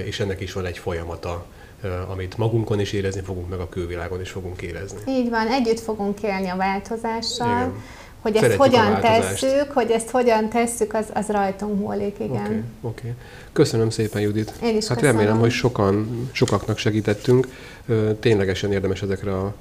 és 0.05 0.19
ennek 0.19 0.41
is 0.41 0.53
van 0.53 0.65
egy 0.65 0.77
folyamata, 0.77 1.45
amit 2.11 2.37
magunkon 2.37 2.79
is 2.79 2.91
érezni 2.91 3.21
fogunk, 3.21 3.49
meg 3.49 3.59
a 3.59 3.69
külvilágon 3.69 4.21
is 4.21 4.29
fogunk 4.29 4.61
érezni. 4.61 4.99
Így 5.07 5.29
van, 5.29 5.47
együtt 5.47 5.79
fogunk 5.79 6.21
élni 6.21 6.47
a 6.47 6.55
változással. 6.55 7.47
Igen. 7.47 7.73
Hogy 8.21 8.35
ezt 8.35 8.43
Szeretjük 8.43 8.65
hogyan 8.65 9.01
tesszük, 9.01 9.71
hogy 9.71 9.91
ezt 9.91 10.09
hogyan 10.09 10.49
tesszük, 10.49 10.93
az, 10.93 11.05
az 11.13 11.27
rajtunk 11.27 11.79
múlik, 11.79 12.15
igen. 12.19 12.35
Oké, 12.35 12.43
okay, 12.45 12.65
okay. 12.81 13.11
Köszönöm 13.51 13.89
szépen, 13.89 14.21
Judit. 14.21 14.53
Én 14.63 14.75
is 14.77 14.87
hát 14.87 14.97
köszönöm. 14.97 15.17
remélem, 15.17 15.39
hogy 15.39 15.51
sokan, 15.51 16.29
sokaknak 16.31 16.77
segítettünk. 16.77 17.47
Ténylegesen 18.19 18.71
érdemes 18.71 19.01
ezekre 19.01 19.37
a 19.37 19.53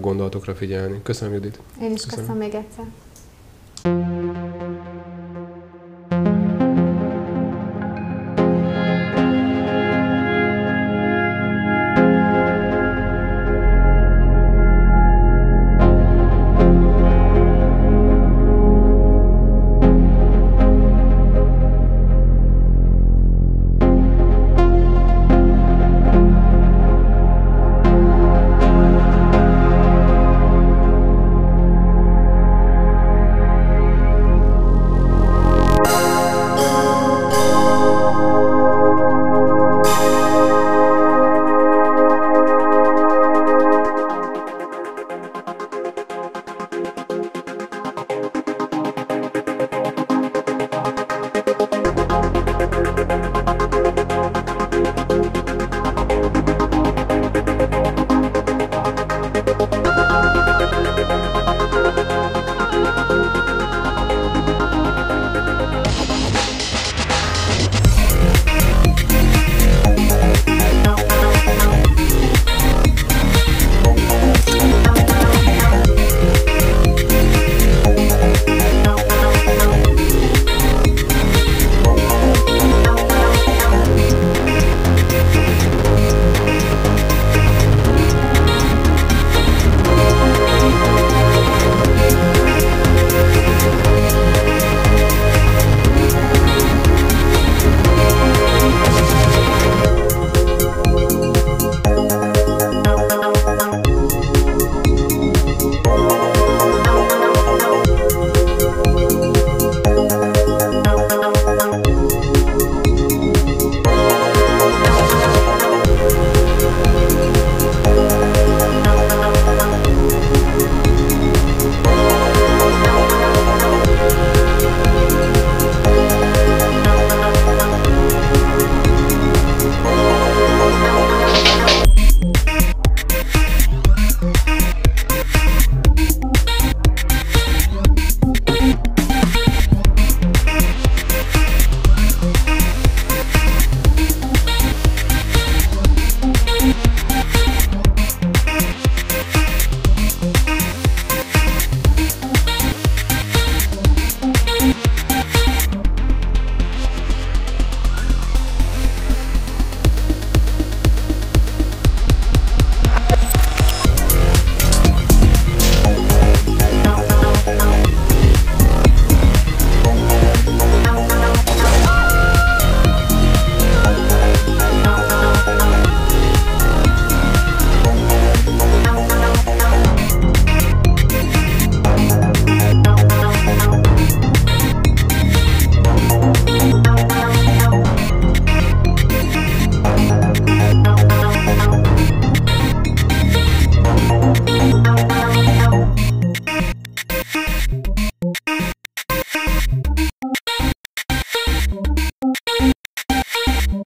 gondolatokra 0.00 0.54
figyelni. 0.54 1.00
Köszönöm, 1.02 1.34
Judit. 1.34 1.60
Én 1.80 1.92
is 1.92 2.02
köszönöm, 2.02 2.26
köszönöm 2.26 2.36
még 2.36 2.54
egyszer. 2.54 2.84